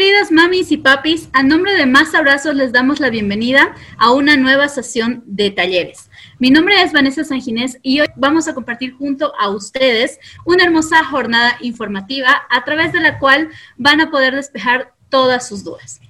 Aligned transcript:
queridas 0.00 0.32
mamis 0.32 0.72
y 0.72 0.78
papis, 0.78 1.28
a 1.34 1.42
nombre 1.42 1.74
de 1.74 1.84
Más 1.84 2.14
Abrazos 2.14 2.54
les 2.54 2.72
damos 2.72 3.00
la 3.00 3.10
bienvenida 3.10 3.74
a 3.98 4.12
una 4.12 4.34
nueva 4.38 4.66
sesión 4.70 5.22
de 5.26 5.50
talleres. 5.50 6.08
Mi 6.38 6.48
nombre 6.48 6.80
es 6.80 6.94
Vanessa 6.94 7.22
Sanginés 7.22 7.76
y 7.82 8.00
hoy 8.00 8.06
vamos 8.16 8.48
a 8.48 8.54
compartir 8.54 8.94
junto 8.94 9.34
a 9.38 9.50
ustedes 9.50 10.18
una 10.46 10.64
hermosa 10.64 11.04
jornada 11.04 11.58
informativa 11.60 12.44
a 12.48 12.64
través 12.64 12.94
de 12.94 13.00
la 13.00 13.18
cual 13.18 13.50
van 13.76 14.00
a 14.00 14.10
poder 14.10 14.34
despejar 14.34 14.94
todas 15.10 15.46
sus 15.46 15.64
dudas. 15.64 16.00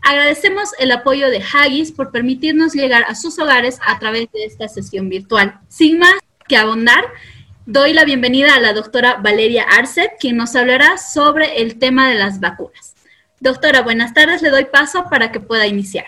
Agradecemos 0.00 0.70
el 0.78 0.92
apoyo 0.92 1.28
de 1.28 1.42
Haggis 1.42 1.90
por 1.90 2.12
permitirnos 2.12 2.72
llegar 2.72 3.04
a 3.08 3.16
sus 3.16 3.36
hogares 3.40 3.80
a 3.84 3.98
través 3.98 4.30
de 4.30 4.44
esta 4.44 4.68
sesión 4.68 5.08
virtual. 5.08 5.58
Sin 5.66 5.98
más 5.98 6.14
que 6.46 6.56
abundar, 6.56 7.04
doy 7.66 7.94
la 7.94 8.04
bienvenida 8.04 8.54
a 8.54 8.60
la 8.60 8.74
doctora 8.74 9.16
Valeria 9.16 9.64
Arcet, 9.64 10.12
quien 10.20 10.36
nos 10.36 10.54
hablará 10.54 10.98
sobre 10.98 11.60
el 11.60 11.80
tema 11.80 12.08
de 12.08 12.14
las 12.14 12.38
vacunas. 12.38 12.94
Doctora, 13.40 13.80
buenas 13.80 14.12
tardes, 14.12 14.42
le 14.42 14.50
doy 14.50 14.66
paso 14.66 15.06
para 15.08 15.32
que 15.32 15.40
pueda 15.40 15.66
iniciar. 15.66 16.04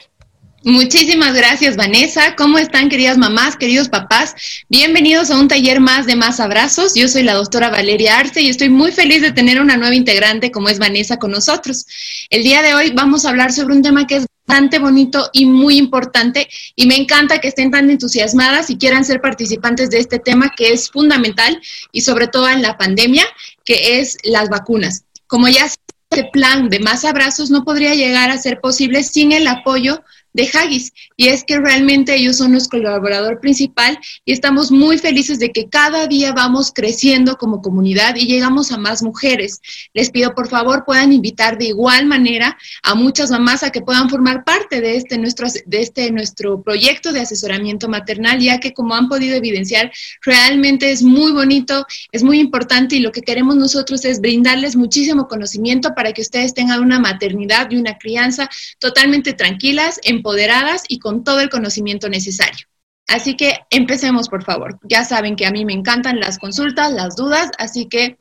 Muchísimas 0.65 1.35
gracias, 1.35 1.77
Vanessa. 1.77 2.37
¿Cómo 2.37 2.59
están, 2.59 2.91
queridas 2.91 3.17
mamás, 3.17 3.57
queridos 3.57 3.89
papás? 3.89 4.35
Bienvenidos 4.69 5.31
a 5.31 5.39
un 5.39 5.49
taller 5.49 5.81
más 5.81 6.05
de 6.05 6.15
Más 6.15 6.41
Abrazos. 6.41 6.93
Yo 6.95 7.09
soy 7.09 7.23
la 7.23 7.33
doctora 7.33 7.71
Valeria 7.71 8.19
Arce 8.19 8.43
y 8.43 8.51
estoy 8.51 8.69
muy 8.69 8.93
feliz 8.93 9.23
de 9.23 9.33
tener 9.33 9.63
una 9.63 9.79
nueva 9.79 9.95
integrante 9.95 10.53
como 10.53 10.69
es 10.69 10.79
Vanessa 10.79 11.19
con 11.19 11.31
nosotros. 11.31 11.87
El 12.29 12.45
día 12.45 12.61
de 12.61 12.75
hoy 12.75 12.93
vamos 12.95 13.25
a 13.25 13.31
hablar 13.31 13.51
sobre 13.51 13.75
un 13.75 13.83
tema 13.83 14.07
que 14.07 14.17
es 14.17 14.27
bastante 14.47 14.79
bonito 14.79 15.31
y 15.33 15.47
muy 15.47 15.79
importante 15.79 16.49
y 16.77 16.87
me 16.87 16.97
encanta 16.97 17.41
que 17.41 17.49
estén 17.49 17.71
tan 17.71 17.89
entusiasmadas 17.89 18.69
y 18.69 18.77
quieran 18.77 19.07
ser 19.07 19.23
participantes 19.23 19.89
de 19.89 19.99
este 19.99 20.19
tema 20.19 20.53
que 20.55 20.73
es 20.73 20.91
fundamental 20.91 21.61
y 21.93 22.03
sobre 22.03 22.29
todo 22.29 22.49
en 22.51 22.61
la 22.61 22.77
pandemia, 22.77 23.25
que 23.65 23.99
es 23.99 24.19
las 24.23 24.51
vacunas. 24.51 25.05
Como 25.27 25.49
ya 25.49 25.67
este 26.13 26.29
plan 26.31 26.69
de 26.69 26.79
más 26.79 27.05
abrazos 27.07 27.51
no 27.51 27.65
podría 27.65 27.95
llegar 27.95 28.31
a 28.31 28.37
ser 28.37 28.61
posible 28.61 29.03
sin 29.03 29.33
el 29.33 29.47
apoyo 29.49 30.05
de 30.33 30.49
Haggis. 30.53 30.93
Y 31.17 31.29
es 31.29 31.45
que 31.45 31.59
realmente 31.59 32.15
ellos 32.15 32.39
son 32.39 32.53
nuestro 32.53 32.79
colaborador 32.79 33.41
principal 33.41 33.99
y 34.25 34.33
estamos 34.33 34.71
muy 34.71 34.99
felices 34.99 35.39
de 35.39 35.51
que 35.51 35.69
cada 35.69 36.07
día 36.07 36.33
vamos 36.33 36.73
creciendo 36.75 37.37
como 37.37 37.61
comunidad 37.61 38.17
y 38.17 38.27
llegamos 38.27 38.73
a 38.73 38.79
más 38.79 39.03
mujeres. 39.03 39.61
Les 39.93 40.11
pido 40.11 40.35
por 40.35 40.49
favor 40.49 40.85
puedan 40.85 41.13
invitar 41.13 41.59
de 41.59 41.67
igual 41.67 42.07
manera 42.07 42.57
a 42.83 42.95
muchas 42.95 43.31
mamás 43.31 43.63
a 43.63 43.71
que 43.71 43.83
puedan 43.83 44.09
formar 44.09 44.45
parte 44.45 44.81
de 44.81 44.97
este 44.97 45.19
nuestro, 45.19 45.49
de 45.67 45.83
este 45.83 46.11
nuestro 46.11 46.63
proyecto 46.63 47.13
de 47.13 47.21
asesoramiento 47.21 47.89
maternal, 47.89 48.41
ya 48.41 48.59
que 48.59 48.73
como 48.73 48.95
han 48.95 49.09
podido 49.09 49.37
evidenciar, 49.37 49.93
realmente 50.23 50.91
es 50.91 51.03
muy 51.03 51.33
bonito, 51.33 51.87
es 52.11 52.23
muy 52.23 52.39
importante 52.39 52.97
y 52.97 53.01
lo 53.01 53.13
que 53.13 53.23
queremos 53.23 53.57
nosotros 53.57 54.05
es 54.05 54.21
brindarles 54.21 54.77
muchísimo 54.77 55.29
conocimiento 55.29 55.95
para 55.95 56.13
que 56.13 56.23
ustedes 56.23 56.55
tengan 56.55 56.81
una 56.81 56.99
maternidad 56.99 57.71
y 57.71 57.77
una 57.77 57.99
crianza 57.99 58.49
totalmente 58.79 59.33
tranquilas, 59.33 60.01
en 60.05 60.22
empoderadas 60.23 60.85
y 60.87 61.01
con 61.01 61.25
todo 61.25 61.41
el 61.41 61.51
conocimiento 61.51 62.09
necesario. 62.09 62.67
Así 63.09 63.37
que 63.37 63.59
empecemos, 63.71 64.29
por 64.29 64.45
favor. 64.45 64.79
Ya 64.85 65.05
saben 65.05 65.35
que 65.35 65.47
a 65.47 65.51
mí 65.51 65.65
me 65.65 65.73
encantan 65.73 66.21
las 66.21 66.39
consultas, 66.39 66.93
las 66.93 67.17
dudas, 67.17 67.51
así 67.59 67.89
que 67.89 68.19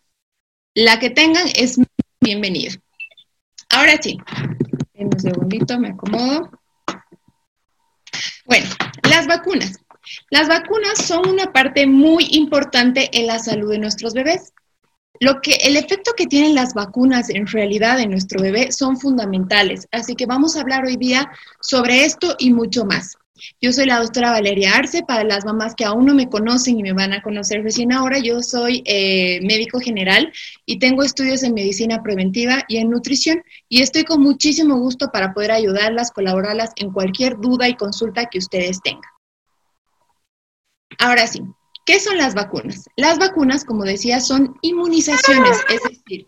la 0.74 1.00
que 1.00 1.12
tengan 1.12 1.48
es 1.56 1.80
bienvenida. 2.20 2.72
Ahora 3.70 3.94
sí, 4.02 4.18
en 4.96 5.08
un 5.08 5.20
segundito 5.20 5.80
me 5.80 5.90
acomodo. 5.90 6.50
Bueno, 8.46 8.68
las 9.08 9.28
vacunas. 9.28 9.78
Las 10.32 10.48
vacunas 10.48 10.98
son 11.06 11.30
una 11.30 11.54
parte 11.54 11.86
muy 11.86 12.28
importante 12.32 13.10
en 13.14 13.28
la 13.28 13.38
salud 13.38 13.70
de 13.70 13.78
nuestros 13.78 14.14
bebés. 14.14 14.54
Lo 15.20 15.42
que, 15.42 15.56
el 15.56 15.78
efecto 15.78 16.14
que 16.16 16.26
tienen 16.26 16.56
las 16.56 16.74
vacunas 16.74 17.30
en 17.30 17.46
realidad 17.46 18.00
en 18.00 18.12
nuestro 18.12 18.42
bebé 18.42 18.72
son 18.72 18.98
fundamentales, 18.98 19.88
así 19.92 20.16
que 20.16 20.26
vamos 20.26 20.56
a 20.56 20.62
hablar 20.62 20.86
hoy 20.86 20.98
día 20.98 21.30
sobre 21.62 22.06
esto 22.06 22.36
y 22.40 22.52
mucho 22.52 22.86
más. 22.86 23.18
Yo 23.60 23.72
soy 23.72 23.86
la 23.86 24.00
doctora 24.00 24.32
Valeria 24.32 24.76
Arce, 24.76 25.04
para 25.04 25.24
las 25.24 25.46
mamás 25.46 25.74
que 25.76 25.86
aún 25.86 26.06
no 26.06 26.14
me 26.14 26.30
conocen 26.30 26.80
y 26.80 26.84
me 26.84 26.94
van 26.94 27.14
a 27.14 27.22
conocer 27.22 27.64
recién 27.64 27.92
ahora, 27.92 28.20
yo 28.20 28.42
soy 28.42 28.84
eh, 28.86 29.40
médico 29.42 29.80
general 29.80 30.32
y 30.66 30.80
tengo 30.80 31.04
estudios 31.04 31.44
en 31.44 31.54
medicina 31.54 32.04
preventiva 32.04 32.64
y 32.68 32.78
en 32.78 32.90
nutrición 32.90 33.44
y 33.68 33.82
estoy 33.82 34.04
con 34.04 34.22
muchísimo 34.22 34.78
gusto 34.78 35.10
para 35.12 35.34
poder 35.34 35.52
ayudarlas, 35.52 36.12
colaborarlas 36.12 36.72
en 36.76 36.92
cualquier 36.92 37.38
duda 37.38 37.68
y 37.68 37.76
consulta 37.76 38.26
que 38.26 38.40
ustedes 38.40 38.80
tengan. 38.82 39.02
Ahora 41.00 41.26
sí, 41.26 41.42
¿Qué 41.86 42.00
son 42.00 42.18
las 42.18 42.36
vacunas? 42.36 42.86
Las 42.96 43.18
vacunas, 43.18 43.66
como 43.66 43.84
decía, 43.84 44.20
son 44.20 44.56
inmunizaciones, 44.62 45.58
es 45.70 45.82
decir, 45.84 46.28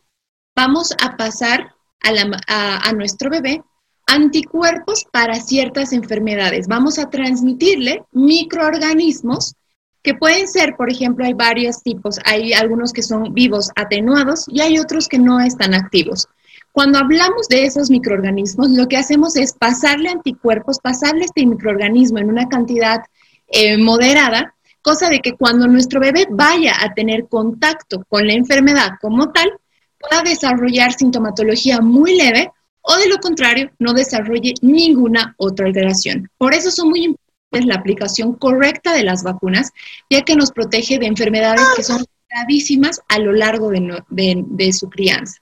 vamos 0.56 0.94
a 1.02 1.16
pasar 1.16 1.76
a, 2.02 2.92
nuestro 2.94 3.30
bebé 3.30 3.64
anticuerpos 4.08 5.06
para 5.12 5.36
ciertas 5.36 5.94
enfermedades. 5.94 6.68
Vamos 6.68 7.00
a 7.00 7.10
transmitirle 7.10 8.04
microorganismos 8.12 9.56
que 10.02 10.14
pueden 10.14 10.50
ser, 10.50 10.76
por 10.76 10.92
ejemplo, 10.92 11.24
hay 11.26 11.34
varios 11.34 11.82
tipos. 11.82 12.20
Hay 12.26 12.52
algunos 12.52 12.92
que 12.92 13.02
son 13.02 13.34
vivos 13.34 13.72
atenuados 13.76 14.46
y 14.50 14.60
hay 14.60 14.78
otros 14.78 15.08
que 15.08 15.18
no 15.18 15.40
están 15.40 15.74
activos. 15.74 16.28
Cuando 16.74 16.98
hablamos 16.98 17.48
de 17.48 17.66
esos 17.66 17.90
microorganismos, 17.90 18.72
lo 18.72 18.88
que 18.88 18.98
hacemos 18.98 19.38
es 19.38 19.54
pasarle 19.54 20.10
anticuerpos, 20.10 20.80
pasarle 20.80 21.26
este 21.26 21.46
microorganismo 21.46 22.18
en 22.18 22.30
una 22.30 22.50
cantidad 22.50 23.04
eh, 23.48 23.78
moderada 23.78 24.56
cosa 24.84 25.10
de 25.10 25.20
que 25.20 25.34
cuando 25.34 25.66
nuestro 25.68 26.00
bebé 26.00 26.28
vaya 26.30 26.76
a 26.80 26.94
tener 26.94 27.28
contacto 27.28 28.06
con 28.08 28.28
la 28.28 28.34
enfermedad 28.34 28.92
como 29.02 29.32
tal, 29.32 29.52
pueda 29.98 30.22
desarrollar 30.22 30.94
sintomatología 30.94 31.80
muy 31.80 32.16
leve 32.16 32.52
o 32.82 32.96
de 32.98 33.08
lo 33.08 33.18
contrario, 33.18 33.72
no 33.80 33.94
desarrolle 33.94 34.54
ninguna 34.62 35.34
otra 35.38 35.66
alteración. 35.66 36.30
Por 36.38 36.54
eso 36.54 36.70
son 36.70 36.90
muy 36.90 37.06
importantes 37.06 37.24
la 37.62 37.76
aplicación 37.76 38.34
correcta 38.34 38.94
de 38.94 39.04
las 39.04 39.24
vacunas, 39.24 39.72
ya 40.10 40.24
que 40.24 40.36
nos 40.36 40.52
protege 40.52 40.98
de 40.98 41.06
enfermedades 41.06 41.66
que 41.76 41.84
son 41.84 42.04
gravísimas 42.30 43.00
a 43.08 43.20
lo 43.20 43.32
largo 43.32 43.70
de, 43.70 44.74
su 44.74 44.90
crianza. 44.90 45.40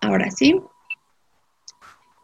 Ahora 0.00 0.30
sí. 0.30 0.60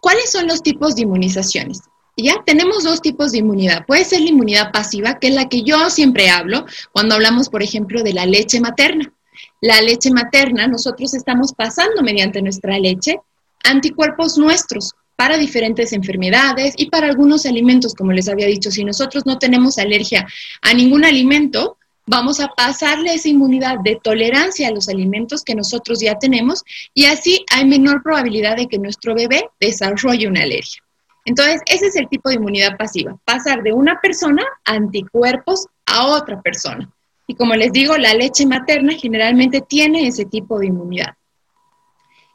¿Cuáles 0.00 0.32
son 0.32 0.46
los 0.48 0.62
tipos 0.62 0.96
de 0.96 1.02
inmunizaciones? 1.02 1.82
Ya 2.16 2.42
tenemos 2.44 2.84
dos 2.84 3.00
tipos 3.00 3.32
de 3.32 3.38
inmunidad. 3.38 3.86
Puede 3.86 4.04
ser 4.04 4.20
la 4.20 4.30
inmunidad 4.30 4.72
pasiva, 4.72 5.18
que 5.18 5.28
es 5.28 5.34
la 5.34 5.48
que 5.48 5.62
yo 5.62 5.90
siempre 5.90 6.30
hablo 6.30 6.66
cuando 6.92 7.14
hablamos, 7.14 7.48
por 7.48 7.62
ejemplo, 7.62 8.02
de 8.02 8.12
la 8.12 8.26
leche 8.26 8.60
materna. 8.60 9.12
La 9.60 9.80
leche 9.82 10.10
materna, 10.10 10.66
nosotros 10.66 11.14
estamos 11.14 11.52
pasando 11.52 12.02
mediante 12.02 12.42
nuestra 12.42 12.78
leche 12.78 13.20
anticuerpos 13.64 14.38
nuestros 14.38 14.94
para 15.16 15.36
diferentes 15.36 15.92
enfermedades 15.92 16.72
y 16.78 16.86
para 16.86 17.06
algunos 17.06 17.44
alimentos, 17.44 17.94
como 17.94 18.12
les 18.12 18.28
había 18.28 18.46
dicho. 18.46 18.70
Si 18.70 18.84
nosotros 18.84 19.26
no 19.26 19.38
tenemos 19.38 19.76
alergia 19.76 20.26
a 20.62 20.72
ningún 20.72 21.04
alimento, 21.04 21.76
vamos 22.06 22.40
a 22.40 22.48
pasarle 22.48 23.14
esa 23.14 23.28
inmunidad 23.28 23.80
de 23.84 24.00
tolerancia 24.02 24.68
a 24.68 24.72
los 24.72 24.88
alimentos 24.88 25.44
que 25.44 25.54
nosotros 25.54 26.00
ya 26.00 26.18
tenemos 26.18 26.64
y 26.94 27.04
así 27.04 27.44
hay 27.52 27.66
menor 27.66 28.02
probabilidad 28.02 28.56
de 28.56 28.66
que 28.66 28.78
nuestro 28.78 29.14
bebé 29.14 29.44
desarrolle 29.60 30.26
una 30.26 30.42
alergia. 30.42 30.82
Entonces, 31.24 31.60
ese 31.66 31.86
es 31.86 31.96
el 31.96 32.08
tipo 32.08 32.28
de 32.28 32.36
inmunidad 32.36 32.76
pasiva, 32.76 33.16
pasar 33.24 33.62
de 33.62 33.72
una 33.72 34.00
persona 34.00 34.42
anticuerpos 34.64 35.66
a 35.86 36.06
otra 36.06 36.40
persona. 36.40 36.90
Y 37.26 37.34
como 37.34 37.54
les 37.54 37.72
digo, 37.72 37.96
la 37.96 38.14
leche 38.14 38.46
materna 38.46 38.94
generalmente 38.94 39.60
tiene 39.60 40.06
ese 40.08 40.24
tipo 40.24 40.58
de 40.58 40.66
inmunidad. 40.66 41.14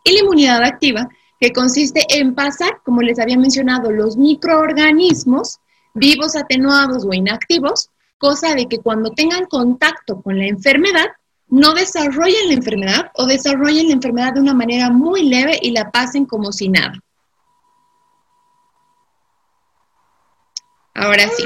Y 0.04 0.14
la 0.14 0.20
inmunidad 0.22 0.64
activa, 0.64 1.10
que 1.40 1.52
consiste 1.52 2.06
en 2.10 2.34
pasar, 2.34 2.80
como 2.86 3.02
les 3.02 3.20
había 3.20 3.38
mencionado, 3.38 3.92
los 3.92 4.16
microorganismos 4.18 5.60
vivos, 5.94 6.36
atenuados 6.36 7.06
o 7.06 7.14
inactivos, 7.14 7.90
cosa 8.18 8.54
de 8.56 8.68
que 8.68 8.80
cuando 8.80 9.12
tengan 9.12 9.46
contacto 9.46 10.22
con 10.22 10.38
la 10.38 10.46
enfermedad, 10.46 11.08
no 11.48 11.74
desarrollen 11.74 12.48
la 12.48 12.54
enfermedad 12.54 13.12
o 13.16 13.26
desarrollen 13.26 13.88
la 13.88 13.94
enfermedad 13.94 14.34
de 14.34 14.42
una 14.42 14.54
manera 14.54 14.90
muy 14.90 15.24
leve 15.24 15.60
y 15.62 15.72
la 15.72 15.92
pasen 15.92 16.26
como 16.26 16.52
si 16.52 16.70
nada. 16.70 16.94
Ahora 21.06 21.28
sí. 21.30 21.46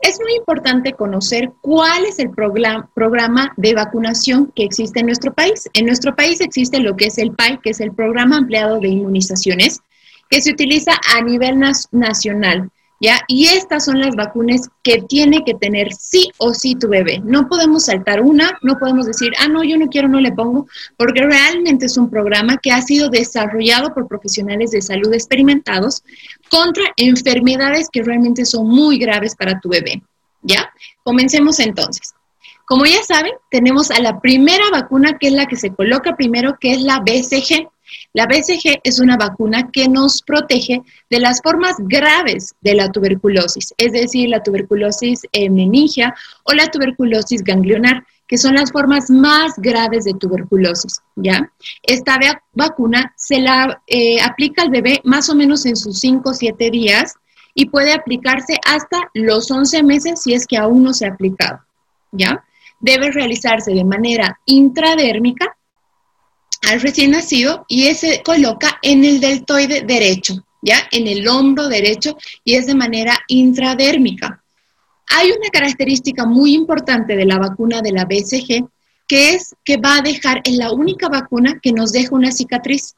Es 0.00 0.20
muy 0.20 0.34
importante 0.34 0.92
conocer 0.92 1.52
cuál 1.62 2.04
es 2.04 2.18
el 2.18 2.30
programa 2.30 3.52
de 3.56 3.74
vacunación 3.74 4.52
que 4.54 4.64
existe 4.64 5.00
en 5.00 5.06
nuestro 5.06 5.32
país. 5.32 5.70
En 5.72 5.86
nuestro 5.86 6.14
país 6.14 6.40
existe 6.40 6.80
lo 6.80 6.96
que 6.96 7.06
es 7.06 7.18
el 7.18 7.32
PAI, 7.32 7.60
que 7.62 7.70
es 7.70 7.80
el 7.80 7.92
Programa 7.92 8.36
Ampliado 8.36 8.80
de 8.80 8.88
Inmunizaciones, 8.88 9.80
que 10.28 10.42
se 10.42 10.50
utiliza 10.50 10.92
a 11.16 11.22
nivel 11.22 11.60
nacional. 11.92 12.70
¿Ya? 13.00 13.20
Y 13.28 13.46
estas 13.46 13.84
son 13.84 14.00
las 14.00 14.14
vacunas 14.14 14.68
que 14.82 15.02
tiene 15.02 15.44
que 15.44 15.54
tener 15.54 15.92
sí 15.92 16.30
o 16.38 16.54
sí 16.54 16.74
tu 16.74 16.88
bebé. 16.88 17.20
No 17.24 17.48
podemos 17.48 17.86
saltar 17.86 18.20
una, 18.20 18.58
no 18.62 18.78
podemos 18.78 19.06
decir, 19.06 19.32
ah, 19.38 19.48
no, 19.48 19.62
yo 19.64 19.76
no 19.76 19.88
quiero, 19.88 20.08
no 20.08 20.20
le 20.20 20.32
pongo, 20.32 20.66
porque 20.96 21.22
realmente 21.22 21.86
es 21.86 21.96
un 21.96 22.10
programa 22.10 22.58
que 22.58 22.72
ha 22.72 22.80
sido 22.82 23.08
desarrollado 23.08 23.92
por 23.94 24.08
profesionales 24.08 24.70
de 24.70 24.82
salud 24.82 25.12
experimentados 25.12 26.02
contra 26.50 26.84
enfermedades 26.96 27.88
que 27.90 28.02
realmente 28.02 28.44
son 28.44 28.68
muy 28.68 28.98
graves 28.98 29.34
para 29.34 29.60
tu 29.60 29.68
bebé. 29.68 30.02
¿Ya? 30.42 30.70
Comencemos 31.02 31.58
entonces. 31.58 32.14
Como 32.66 32.84
ya 32.84 33.00
saben, 33.04 33.32
tenemos 33.48 33.92
a 33.92 34.00
la 34.00 34.20
primera 34.20 34.64
vacuna, 34.72 35.18
que 35.18 35.28
es 35.28 35.32
la 35.32 35.46
que 35.46 35.56
se 35.56 35.72
coloca 35.72 36.16
primero, 36.16 36.56
que 36.60 36.72
es 36.72 36.82
la 36.82 36.98
BCG. 36.98 37.68
La 38.12 38.26
BCG 38.26 38.80
es 38.82 39.00
una 39.00 39.16
vacuna 39.16 39.70
que 39.70 39.88
nos 39.88 40.22
protege 40.22 40.82
de 41.10 41.20
las 41.20 41.40
formas 41.42 41.76
graves 41.78 42.54
de 42.60 42.74
la 42.74 42.90
tuberculosis, 42.90 43.74
es 43.76 43.92
decir, 43.92 44.28
la 44.28 44.42
tuberculosis 44.42 45.22
meningia 45.50 46.14
o 46.44 46.52
la 46.52 46.66
tuberculosis 46.68 47.42
ganglionar, 47.42 48.04
que 48.26 48.38
son 48.38 48.54
las 48.54 48.72
formas 48.72 49.10
más 49.10 49.52
graves 49.56 50.04
de 50.04 50.14
tuberculosis, 50.14 51.00
¿ya? 51.14 51.52
Esta 51.82 52.18
vacuna 52.52 53.12
se 53.16 53.40
la 53.40 53.82
eh, 53.86 54.20
aplica 54.20 54.62
al 54.62 54.70
bebé 54.70 55.00
más 55.04 55.28
o 55.28 55.34
menos 55.34 55.64
en 55.66 55.76
sus 55.76 56.00
5 56.00 56.30
o 56.30 56.34
7 56.34 56.70
días 56.70 57.14
y 57.54 57.66
puede 57.66 57.92
aplicarse 57.92 58.58
hasta 58.66 59.10
los 59.14 59.50
11 59.50 59.82
meses 59.82 60.22
si 60.22 60.34
es 60.34 60.46
que 60.46 60.56
aún 60.56 60.82
no 60.82 60.92
se 60.92 61.06
ha 61.06 61.10
aplicado, 61.10 61.60
¿ya? 62.12 62.44
Debe 62.80 63.10
realizarse 63.10 63.72
de 63.72 63.84
manera 63.84 64.40
intradérmica 64.44 65.56
al 66.66 66.80
recién 66.80 67.12
nacido 67.12 67.64
y 67.68 67.92
se 67.94 68.22
coloca 68.22 68.78
en 68.82 69.04
el 69.04 69.20
deltoide 69.20 69.82
derecho, 69.82 70.44
¿ya? 70.62 70.78
En 70.90 71.06
el 71.06 71.26
hombro 71.28 71.68
derecho 71.68 72.16
y 72.44 72.54
es 72.54 72.66
de 72.66 72.74
manera 72.74 73.18
intradérmica. 73.28 74.42
Hay 75.08 75.30
una 75.30 75.48
característica 75.52 76.26
muy 76.26 76.54
importante 76.54 77.16
de 77.16 77.24
la 77.24 77.38
vacuna 77.38 77.82
de 77.82 77.92
la 77.92 78.04
BCG 78.04 78.66
que 79.06 79.34
es 79.34 79.54
que 79.64 79.76
va 79.76 79.98
a 79.98 80.02
dejar, 80.02 80.40
en 80.44 80.58
la 80.58 80.72
única 80.72 81.08
vacuna 81.08 81.60
que 81.62 81.72
nos 81.72 81.92
deja 81.92 82.14
una 82.14 82.32
cicatriz, 82.32 82.96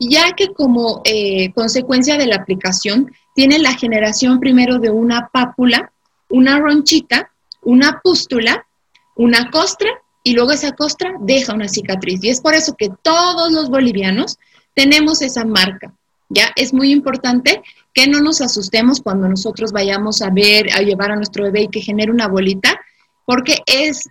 ya 0.00 0.32
que 0.32 0.52
como 0.52 1.00
eh, 1.04 1.52
consecuencia 1.52 2.16
de 2.16 2.26
la 2.26 2.36
aplicación 2.36 3.12
tiene 3.36 3.60
la 3.60 3.74
generación 3.74 4.40
primero 4.40 4.80
de 4.80 4.90
una 4.90 5.28
pápula, 5.32 5.92
una 6.28 6.58
ronchita, 6.58 7.30
una 7.62 8.00
pústula, 8.02 8.66
una 9.14 9.50
costra 9.50 9.88
y 10.24 10.32
luego 10.32 10.52
esa 10.52 10.72
costra 10.72 11.14
deja 11.20 11.54
una 11.54 11.68
cicatriz. 11.68 12.24
Y 12.24 12.30
es 12.30 12.40
por 12.40 12.54
eso 12.54 12.74
que 12.76 12.90
todos 13.02 13.52
los 13.52 13.68
bolivianos 13.68 14.38
tenemos 14.74 15.22
esa 15.22 15.44
marca. 15.44 15.94
¿Ya? 16.30 16.50
Es 16.56 16.72
muy 16.72 16.90
importante 16.90 17.62
que 17.92 18.08
no 18.08 18.20
nos 18.20 18.40
asustemos 18.40 19.00
cuando 19.00 19.28
nosotros 19.28 19.70
vayamos 19.70 20.22
a 20.22 20.30
ver, 20.30 20.72
a 20.72 20.80
llevar 20.80 21.12
a 21.12 21.16
nuestro 21.16 21.44
bebé 21.44 21.62
y 21.62 21.68
que 21.68 21.82
genere 21.82 22.10
una 22.10 22.26
bolita, 22.26 22.80
porque 23.26 23.58
es 23.66 24.08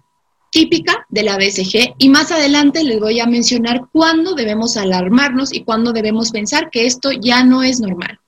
típica 0.51 1.05
de 1.09 1.23
la 1.23 1.35
BCG 1.35 1.95
y 1.97 2.09
más 2.09 2.31
adelante 2.31 2.83
les 2.83 2.99
voy 2.99 3.19
a 3.19 3.25
mencionar 3.25 3.87
cuándo 3.91 4.35
debemos 4.35 4.77
alarmarnos 4.77 5.51
y 5.51 5.63
cuándo 5.63 5.91
debemos 5.91 6.29
pensar 6.29 6.69
que 6.69 6.85
esto 6.85 7.11
ya 7.11 7.43
no 7.43 7.63
es 7.63 7.79
normal. 7.79 8.19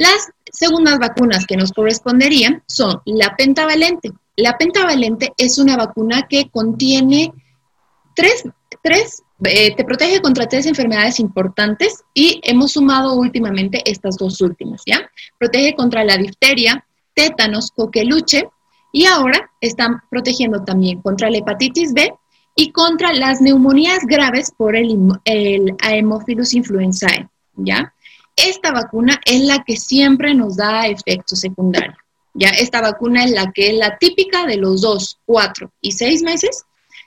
Las 0.00 0.30
segundas 0.50 0.98
vacunas 0.98 1.44
que 1.44 1.58
nos 1.58 1.72
corresponderían 1.72 2.62
son 2.66 3.02
la 3.04 3.36
pentavalente. 3.36 4.10
La 4.34 4.56
pentavalente 4.56 5.34
es 5.36 5.58
una 5.58 5.76
vacuna 5.76 6.26
que 6.26 6.48
contiene 6.48 7.34
tres, 8.16 8.44
tres 8.82 9.22
eh, 9.44 9.76
te 9.76 9.84
protege 9.84 10.22
contra 10.22 10.46
tres 10.46 10.64
enfermedades 10.64 11.20
importantes 11.20 12.02
y 12.14 12.40
hemos 12.44 12.72
sumado 12.72 13.12
últimamente 13.12 13.82
estas 13.84 14.16
dos 14.16 14.40
últimas, 14.40 14.80
¿ya? 14.86 15.02
Protege 15.38 15.74
contra 15.74 16.02
la 16.02 16.16
difteria, 16.16 16.82
tétanos, 17.12 17.70
coqueluche 17.70 18.48
y 18.92 19.04
ahora 19.04 19.50
están 19.60 20.00
protegiendo 20.08 20.64
también 20.64 21.02
contra 21.02 21.28
la 21.28 21.36
hepatitis 21.36 21.92
B 21.92 22.10
y 22.56 22.72
contra 22.72 23.12
las 23.12 23.42
neumonías 23.42 24.06
graves 24.06 24.50
por 24.56 24.76
el, 24.76 24.96
el 25.26 25.74
Haemophilus 25.82 26.54
influenzae, 26.54 27.28
¿ya? 27.56 27.92
Esta 28.46 28.72
vacuna 28.72 29.20
es 29.24 29.42
la 29.42 29.62
que 29.64 29.76
siempre 29.76 30.34
nos 30.34 30.56
da 30.56 30.86
efectos 30.86 31.40
secundarios. 31.40 31.96
Ya 32.34 32.48
esta 32.50 32.80
vacuna 32.80 33.24
es 33.24 33.32
la 33.32 33.50
que 33.52 33.70
es 33.70 33.74
la 33.74 33.98
típica 33.98 34.46
de 34.46 34.56
los 34.56 34.80
dos, 34.80 35.18
cuatro 35.26 35.72
y 35.80 35.92
seis 35.92 36.22
meses 36.22 36.64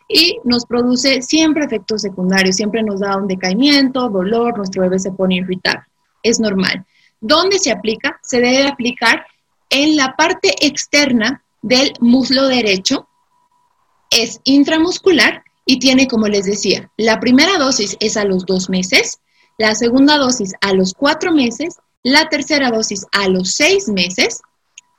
y 0.07 0.37
nos 0.43 0.65
produce 0.65 1.21
siempre 1.21 1.65
efectos 1.65 2.01
secundarios, 2.01 2.55
siempre 2.55 2.83
nos 2.83 2.99
da 2.99 3.17
un 3.17 3.27
decaimiento, 3.27 4.09
dolor, 4.09 4.57
nuestro 4.57 4.83
bebé 4.83 4.99
se 4.99 5.11
pone 5.11 5.35
irritable. 5.35 5.83
Es 6.21 6.39
normal. 6.39 6.85
¿Dónde 7.21 7.57
se 7.57 7.71
aplica? 7.71 8.19
Se 8.21 8.39
debe 8.39 8.67
aplicar 8.67 9.25
en 9.69 9.95
la 9.95 10.15
parte 10.15 10.53
externa 10.59 11.43
del 11.61 11.93
muslo 11.99 12.47
derecho. 12.47 13.07
Es 14.09 14.39
intramuscular 14.43 15.43
y 15.65 15.79
tiene, 15.79 16.07
como 16.07 16.27
les 16.27 16.45
decía, 16.45 16.91
la 16.97 17.19
primera 17.19 17.57
dosis 17.57 17.95
es 17.99 18.17
a 18.17 18.25
los 18.25 18.45
dos 18.45 18.69
meses, 18.69 19.19
la 19.57 19.75
segunda 19.75 20.17
dosis 20.17 20.53
a 20.61 20.73
los 20.73 20.93
cuatro 20.93 21.31
meses, 21.31 21.77
la 22.03 22.29
tercera 22.29 22.71
dosis 22.71 23.05
a 23.11 23.27
los 23.27 23.51
seis 23.51 23.87
meses 23.87 24.41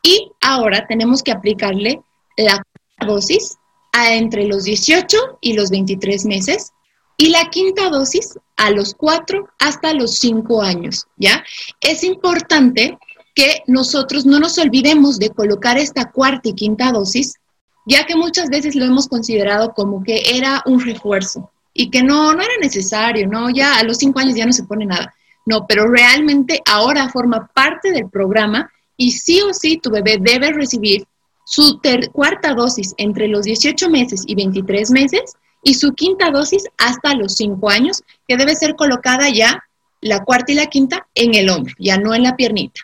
y 0.02 0.30
ahora 0.40 0.86
tenemos 0.86 1.22
que 1.22 1.32
aplicarle 1.32 2.02
la 2.36 2.62
dosis 3.06 3.58
a 3.92 4.14
entre 4.14 4.46
los 4.46 4.64
18 4.64 5.38
y 5.40 5.54
los 5.54 5.70
23 5.70 6.24
meses 6.26 6.72
y 7.16 7.28
la 7.28 7.48
quinta 7.50 7.90
dosis 7.90 8.38
a 8.56 8.70
los 8.70 8.94
cuatro 8.94 9.48
hasta 9.58 9.92
los 9.92 10.18
cinco 10.18 10.62
años, 10.62 11.06
¿ya? 11.16 11.44
Es 11.80 12.02
importante 12.02 12.98
que 13.34 13.62
nosotros 13.66 14.26
no 14.26 14.38
nos 14.38 14.58
olvidemos 14.58 15.18
de 15.18 15.30
colocar 15.30 15.78
esta 15.78 16.10
cuarta 16.10 16.48
y 16.48 16.54
quinta 16.54 16.92
dosis, 16.92 17.34
ya 17.86 18.06
que 18.06 18.16
muchas 18.16 18.48
veces 18.48 18.74
lo 18.74 18.84
hemos 18.84 19.08
considerado 19.08 19.74
como 19.74 20.02
que 20.02 20.36
era 20.36 20.62
un 20.66 20.80
refuerzo 20.80 21.50
y 21.74 21.90
que 21.90 22.02
no, 22.02 22.32
no 22.32 22.40
era 22.40 22.54
necesario, 22.60 23.26
¿no? 23.26 23.50
Ya 23.50 23.78
a 23.78 23.82
los 23.82 23.98
cinco 23.98 24.20
años 24.20 24.36
ya 24.36 24.46
no 24.46 24.52
se 24.52 24.62
pone 24.62 24.86
nada. 24.86 25.12
No, 25.44 25.66
pero 25.66 25.86
realmente 25.88 26.62
ahora 26.64 27.10
forma 27.10 27.48
parte 27.48 27.90
del 27.90 28.08
programa 28.08 28.70
y 28.96 29.10
sí 29.10 29.42
o 29.42 29.52
sí 29.52 29.78
tu 29.78 29.90
bebé 29.90 30.18
debe 30.18 30.52
recibir 30.52 31.04
su 31.44 31.80
cuarta 32.12 32.54
dosis 32.54 32.94
entre 32.96 33.28
los 33.28 33.44
18 33.44 33.90
meses 33.90 34.22
y 34.26 34.34
23 34.34 34.90
meses 34.90 35.34
y 35.62 35.74
su 35.74 35.92
quinta 35.94 36.30
dosis 36.30 36.64
hasta 36.78 37.14
los 37.14 37.34
cinco 37.34 37.70
años, 37.70 38.02
que 38.28 38.36
debe 38.36 38.54
ser 38.54 38.76
colocada 38.76 39.28
ya 39.28 39.64
la 40.00 40.22
cuarta 40.22 40.52
y 40.52 40.54
la 40.54 40.66
quinta 40.66 41.06
en 41.14 41.34
el 41.34 41.48
hombro, 41.50 41.74
ya 41.78 41.98
no 41.98 42.14
en 42.14 42.22
la 42.22 42.36
piernita. 42.36 42.82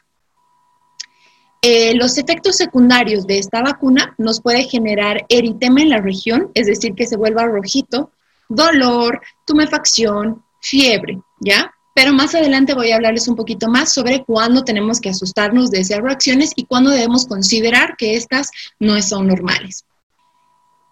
Eh, 1.62 1.94
los 1.94 2.16
efectos 2.16 2.56
secundarios 2.56 3.26
de 3.26 3.38
esta 3.38 3.60
vacuna 3.60 4.14
nos 4.16 4.40
puede 4.40 4.64
generar 4.64 5.26
eritema 5.28 5.82
en 5.82 5.90
la 5.90 6.00
región, 6.00 6.50
es 6.54 6.66
decir, 6.66 6.94
que 6.94 7.06
se 7.06 7.18
vuelva 7.18 7.44
rojito, 7.44 8.10
dolor, 8.50 9.22
tumefacción, 9.46 10.42
fiebre, 10.60 11.18
¿ya? 11.38 11.72
Pero 11.94 12.12
más 12.12 12.34
adelante 12.34 12.74
voy 12.74 12.90
a 12.90 12.96
hablarles 12.96 13.28
un 13.28 13.36
poquito 13.36 13.68
más 13.68 13.92
sobre 13.92 14.24
cuándo 14.24 14.62
tenemos 14.62 15.00
que 15.00 15.08
asustarnos 15.08 15.70
de 15.70 15.80
esas 15.80 16.00
reacciones 16.00 16.52
y 16.56 16.64
cuándo 16.64 16.90
debemos 16.90 17.26
considerar 17.26 17.96
que 17.96 18.16
estas 18.16 18.50
no 18.78 19.00
son 19.00 19.28
normales. 19.28 19.84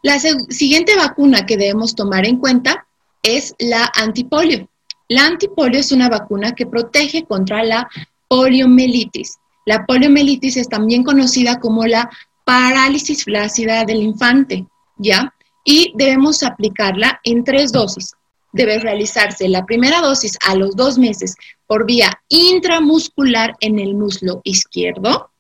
La 0.03 0.19
siguiente 0.19 0.97
vacuna 0.97 1.45
que 1.45 1.57
debemos 1.57 1.95
tomar 1.95 2.27
en 2.27 2.39
cuenta 2.39 2.87
es 3.23 3.55
la 3.59 3.91
antipolio. 3.95 4.69
La 5.09 5.27
antipolio 5.27 5.81
es 5.81 5.93
una 5.93 6.09
vacuna 6.09 6.53
que 6.53 6.67
protege 6.67 7.25
contra 7.25 7.63
la 7.65 7.89
poliomielitis. 8.29 9.39
La 9.67 9.85
poliomielitis 9.87 10.57
es 10.57 10.69
también 10.69 11.03
conocida 11.03 11.59
como 11.59 11.87
la 11.87 12.11
parálisis 12.45 13.25
flácida 13.25 13.85
del 13.85 14.03
infante, 14.03 14.67
¿ya? 14.97 15.35
Y 15.71 15.93
debemos 15.95 16.43
aplicarla 16.43 17.21
en 17.25 17.45
tres 17.45 17.73
dosis. 17.73 18.15
Debe 18.55 18.79
realizarse 18.79 19.47
la 19.51 19.67
primera 19.67 20.01
dosis 20.01 20.39
a 20.47 20.55
los 20.55 20.75
dos 20.75 20.97
meses 20.97 21.37
por 21.67 21.85
vía 21.85 22.23
intramuscular 22.31 23.55
en 23.61 23.79
el 23.79 23.95
muslo 23.95 24.41
izquierdo 24.45 25.31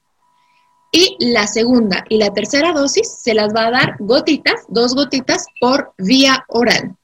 y 0.93 1.17
la 1.19 1.47
segunda 1.47 2.05
y 2.11 2.19
la 2.19 2.35
tercera 2.35 2.73
dosis 2.73 3.11
se 3.23 3.33
las 3.33 3.55
va 3.55 3.69
a 3.69 3.71
dar 3.71 3.97
gotitas, 4.01 4.67
dos 4.69 4.95
gotitas 4.95 5.47
por 5.59 5.95
vía 5.97 6.45
oral. 6.49 6.95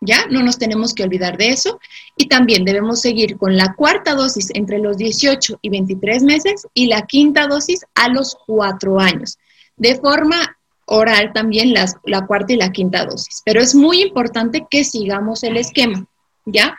¿Ya? 0.00 0.26
No 0.30 0.44
nos 0.44 0.56
tenemos 0.56 0.94
que 0.94 1.02
olvidar 1.02 1.36
de 1.36 1.48
eso. 1.48 1.80
Y 2.16 2.28
también 2.28 2.64
debemos 2.64 3.00
seguir 3.00 3.36
con 3.36 3.56
la 3.56 3.74
cuarta 3.74 4.14
dosis 4.14 4.50
entre 4.54 4.78
los 4.78 4.96
18 4.96 5.58
y 5.60 5.68
23 5.68 6.22
meses 6.22 6.68
y 6.72 6.86
la 6.86 7.02
quinta 7.02 7.48
dosis 7.48 7.84
a 7.96 8.08
los 8.08 8.36
cuatro 8.46 9.00
años. 9.00 9.36
De 9.76 9.96
forma 9.96 10.57
oral 10.88 11.32
también 11.32 11.72
las, 11.72 11.96
la 12.04 12.26
cuarta 12.26 12.52
y 12.52 12.56
la 12.56 12.72
quinta 12.72 13.04
dosis. 13.04 13.42
Pero 13.44 13.60
es 13.60 13.74
muy 13.74 14.02
importante 14.02 14.66
que 14.70 14.84
sigamos 14.84 15.42
el 15.42 15.56
esquema, 15.56 16.06
¿ya? 16.44 16.76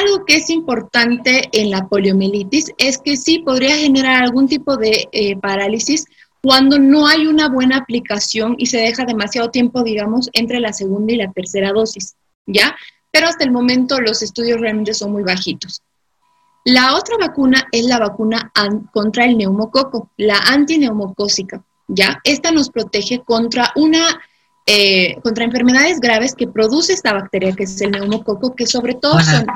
Algo 0.00 0.24
que 0.26 0.36
es 0.36 0.50
importante 0.50 1.48
en 1.52 1.70
la 1.70 1.88
poliomielitis 1.88 2.72
es 2.76 2.98
que 2.98 3.16
sí 3.16 3.38
podría 3.38 3.76
generar 3.76 4.22
algún 4.22 4.48
tipo 4.48 4.76
de 4.76 5.08
eh, 5.12 5.36
parálisis 5.36 6.04
cuando 6.42 6.78
no 6.78 7.06
hay 7.06 7.26
una 7.26 7.48
buena 7.48 7.78
aplicación 7.78 8.54
y 8.58 8.66
se 8.66 8.78
deja 8.78 9.04
demasiado 9.04 9.50
tiempo, 9.50 9.82
digamos, 9.82 10.28
entre 10.34 10.60
la 10.60 10.72
segunda 10.72 11.12
y 11.12 11.16
la 11.16 11.32
tercera 11.32 11.72
dosis, 11.72 12.14
¿ya? 12.46 12.76
Pero 13.10 13.26
hasta 13.26 13.44
el 13.44 13.50
momento 13.50 14.00
los 14.00 14.22
estudios 14.22 14.60
realmente 14.60 14.94
son 14.94 15.12
muy 15.12 15.22
bajitos. 15.22 15.82
La 16.64 16.94
otra 16.96 17.16
vacuna 17.18 17.66
es 17.72 17.86
la 17.86 17.98
vacuna 17.98 18.52
contra 18.92 19.24
el 19.24 19.38
neumococo, 19.38 20.10
la 20.16 20.38
antineumocósica. 20.38 21.62
¿Ya? 21.88 22.20
Esta 22.24 22.52
nos 22.52 22.70
protege 22.70 23.22
contra 23.24 23.72
una 23.74 24.20
eh, 24.70 25.16
contra 25.22 25.46
enfermedades 25.46 25.98
graves 25.98 26.34
que 26.34 26.46
produce 26.46 26.92
esta 26.92 27.14
bacteria, 27.14 27.52
que 27.52 27.64
es 27.64 27.80
el 27.80 27.90
neumococo, 27.90 28.54
que 28.54 28.66
sobre 28.66 28.92
todo 28.94 29.18
son 29.20 29.46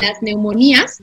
las 0.00 0.22
neumonías 0.22 1.02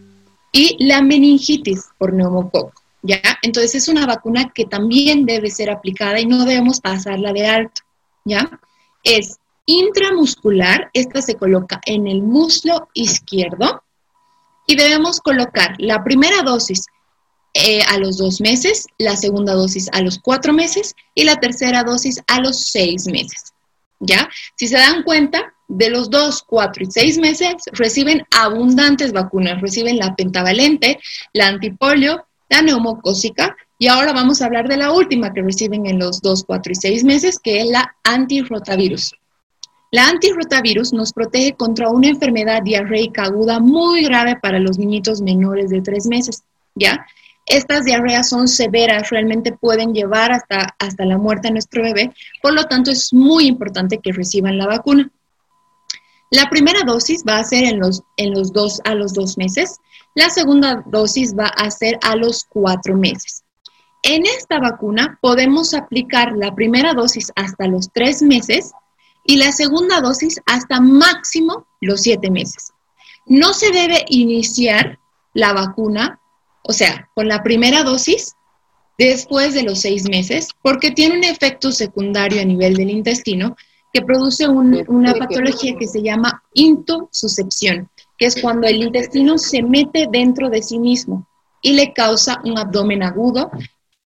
y 0.54 0.78
la 0.80 1.02
meningitis 1.02 1.90
por 1.98 2.14
neumococo, 2.14 2.72
¿ya? 3.02 3.20
Entonces 3.42 3.76
es 3.76 3.88
una 3.90 4.06
vacuna 4.06 4.54
que 4.56 4.64
también 4.64 5.26
debe 5.26 5.50
ser 5.52 5.70
aplicada 5.70 6.22
y 6.22 6.26
no 6.26 6.46
debemos 6.46 6.80
pasarla 6.80 7.34
de 7.34 7.46
alto, 7.46 7.82
¿ya? 8.24 8.50
Es 9.04 9.38
intramuscular. 9.66 10.90
Esta 10.94 11.22
se 11.22 11.36
coloca 11.36 11.82
en 11.86 12.08
el 12.08 12.22
muslo 12.22 12.88
izquierdo 12.94 13.84
y 14.66 14.78
debemos 14.78 15.20
colocar 15.20 15.76
la 15.78 16.06
primera 16.06 16.42
dosis 16.44 16.86
eh, 17.54 17.82
a 17.88 17.98
los 17.98 18.18
dos 18.18 18.42
meses, 18.42 18.88
la 18.98 19.16
segunda 19.16 19.54
dosis 19.54 19.90
a 19.92 20.02
los 20.02 20.20
cuatro 20.20 20.54
meses 20.54 20.96
y 21.16 21.24
la 21.24 21.40
tercera 21.40 21.84
dosis 21.84 22.22
a 22.28 22.40
los 22.40 22.66
seis 22.66 23.08
meses. 23.08 23.54
¿Ya? 24.00 24.30
Si 24.56 24.68
se 24.68 24.78
dan 24.78 25.04
cuenta, 25.04 25.54
de 25.72 25.90
los 25.90 26.10
dos, 26.10 26.44
cuatro 26.44 26.84
y 26.84 26.92
seis 26.92 27.18
meses 27.18 27.56
reciben 27.72 28.24
abundantes 28.32 29.14
vacunas, 29.14 29.62
reciben 29.62 29.98
la 29.98 30.16
pentavalente, 30.16 31.00
la 31.34 31.48
antipolio, 31.48 32.26
la 32.50 32.62
neumocócica 32.62 33.56
y 33.80 33.88
ahora 33.88 34.12
vamos 34.12 34.42
a 34.42 34.46
hablar 34.46 34.68
de 34.68 34.78
la 34.78 34.92
última 34.92 35.34
que 35.34 35.42
reciben 35.42 35.86
en 35.88 35.98
los 35.98 36.22
dos, 36.22 36.44
cuatro 36.44 36.72
y 36.72 36.76
seis 36.76 37.04
meses, 37.04 37.40
que 37.40 37.62
es 37.62 37.68
la 37.68 37.96
antirrotavirus. 38.04 39.14
La 39.92 40.08
antirrotavirus 40.08 40.94
nos 40.94 41.14
protege 41.14 41.54
contra 41.54 41.90
una 41.90 42.10
enfermedad 42.10 42.62
diarreica 42.64 43.24
aguda 43.24 43.60
muy 43.60 44.04
grave 44.04 44.38
para 44.42 44.60
los 44.60 44.78
niñitos 44.78 45.22
menores 45.22 45.70
de 45.70 45.82
tres 45.82 46.06
meses, 46.06 46.44
¿ya? 46.76 47.06
Estas 47.46 47.86
diarreas 47.86 48.30
son 48.30 48.48
severas, 48.48 49.10
realmente 49.10 49.52
pueden 49.52 49.94
llevar 49.94 50.32
hasta, 50.32 50.76
hasta 50.80 51.06
la 51.06 51.18
muerte 51.18 51.48
a 51.48 51.52
nuestro 51.52 51.84
bebé, 51.84 52.14
por 52.42 52.54
lo 52.54 52.66
tanto 52.66 52.92
es 52.92 53.14
muy 53.14 53.48
importante 53.48 54.00
que 54.00 54.14
reciban 54.14 54.58
la 54.58 54.68
vacuna. 54.68 55.12
La 56.30 56.50
primera 56.50 56.82
dosis 56.86 57.24
va 57.28 57.40
a 57.40 57.44
ser 57.44 57.66
en 57.66 57.80
los, 57.80 58.04
en 58.16 58.34
los 58.34 58.54
dos, 58.54 58.80
a 58.86 58.96
los 58.96 59.14
dos 59.14 59.38
meses, 59.38 59.80
la 60.16 60.30
segunda 60.30 60.82
dosis 60.86 61.36
va 61.38 61.48
a 61.48 61.70
ser 61.72 62.00
a 62.02 62.16
los 62.16 62.46
cuatro 62.46 62.96
meses. 62.96 63.44
En 64.04 64.26
esta 64.26 64.60
vacuna 64.60 65.20
podemos 65.22 65.74
aplicar 65.74 66.32
la 66.38 66.56
primera 66.56 66.94
dosis 66.94 67.34
hasta 67.36 67.68
los 67.68 67.92
tres 67.92 68.22
meses 68.22 68.72
y 69.26 69.36
la 69.36 69.52
segunda 69.52 70.00
dosis 70.00 70.40
hasta 70.46 70.80
máximo 70.80 71.68
los 71.82 72.02
siete 72.02 72.32
meses. 72.32 72.72
No 73.26 73.54
se 73.54 73.72
debe 73.72 74.06
iniciar 74.08 75.00
la 75.34 75.52
vacuna 75.52 76.21
o 76.64 76.74
sea, 76.74 77.10
con 77.14 77.28
la 77.28 77.44
primera 77.44 77.84
dosis 77.84 78.34
después 78.98 79.54
de 79.54 79.64
los 79.64 79.80
seis 79.80 80.08
meses, 80.10 80.50
porque 80.62 80.92
tiene 80.92 81.18
un 81.18 81.24
efecto 81.24 81.72
secundario 81.72 82.42
a 82.42 82.46
nivel 82.46 82.76
del 82.76 82.90
intestino 82.90 83.56
que 83.94 84.02
produce 84.02 84.48
una 84.48 85.14
patología 85.16 85.76
que 85.78 85.88
se 85.88 86.02
llama 86.02 86.44
intosuscepción, 86.54 87.90
que 88.18 88.28
es 88.28 88.42
cuando 88.42 88.68
el 88.68 88.84
intestino 88.84 89.38
se 89.38 89.64
mete 89.64 90.08
dentro 90.10 90.50
de 90.50 90.62
sí 90.62 90.80
mismo 90.80 91.28
y 91.62 91.74
le 91.74 91.94
causa 91.94 92.42
un 92.44 92.58
abdomen 92.58 93.04
agudo, 93.04 93.52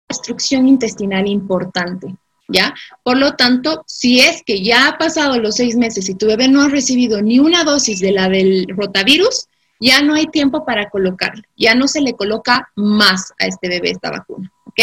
destrucción 0.09 0.69
intestinal 0.69 1.27
importante. 1.27 2.15
¿Ya? 2.47 2.75
Por 3.03 3.17
lo 3.17 3.37
tanto, 3.37 3.85
si 3.87 4.21
es 4.21 4.43
que 4.45 4.63
ya 4.63 4.89
ha 4.89 4.99
pasado 4.99 5.39
los 5.39 5.57
seis 5.57 5.77
meses 5.77 6.11
y 6.11 6.15
tu 6.15 6.27
bebé 6.27 6.47
no 6.47 6.61
ha 6.61 6.69
recibido 6.69 7.23
ni 7.23 7.39
una 7.39 7.65
dosis 7.65 8.01
de 8.01 8.13
la 8.13 8.29
del 8.29 8.67
rotavirus, 8.69 9.49
ya 9.85 10.01
no 10.01 10.15
hay 10.15 10.29
tiempo 10.29 10.65
para 10.65 10.89
colocarle, 10.89 11.43
ya 11.59 11.75
no 11.75 11.89
se 11.89 12.01
le 12.01 12.15
coloca 12.15 12.71
más 12.75 13.35
a 13.39 13.45
este 13.45 13.69
bebé 13.69 13.91
esta 13.91 14.11
vacuna, 14.11 14.51
¿ok? 14.65 14.81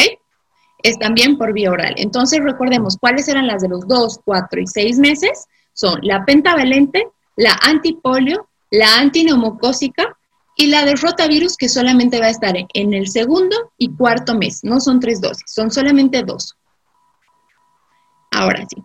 Es 0.83 0.99
también 0.99 1.39
por 1.39 1.53
vía 1.53 1.71
oral. 1.71 1.95
Entonces 1.97 2.39
recordemos 2.43 2.97
cuáles 2.97 3.27
eran 3.27 3.47
las 3.47 3.63
de 3.63 3.69
los 3.69 3.87
2, 3.87 4.19
4 4.23 4.61
y 4.61 4.67
6 4.67 4.99
meses. 4.99 5.47
Son 5.73 5.99
la 6.03 6.23
pentavalente, 6.23 7.07
la 7.35 7.53
antipolio, 7.63 8.47
la 8.69 8.99
antineumocócica 8.99 10.17
y 10.55 10.67
la 10.67 10.85
de 10.85 10.93
rotavirus 10.93 11.57
que 11.57 11.67
solamente 11.67 12.19
va 12.19 12.27
a 12.27 12.31
estar 12.31 12.53
en 12.55 12.93
el 12.93 13.07
segundo 13.07 13.71
y 13.79 13.95
cuarto 13.95 14.35
mes. 14.35 14.63
No 14.63 14.79
son 14.79 14.99
tres 14.99 15.19
dosis, 15.19 15.45
son 15.47 15.71
solamente 15.71 16.21
dos. 16.21 16.55
Ahora 18.29 18.65
sí. 18.69 18.83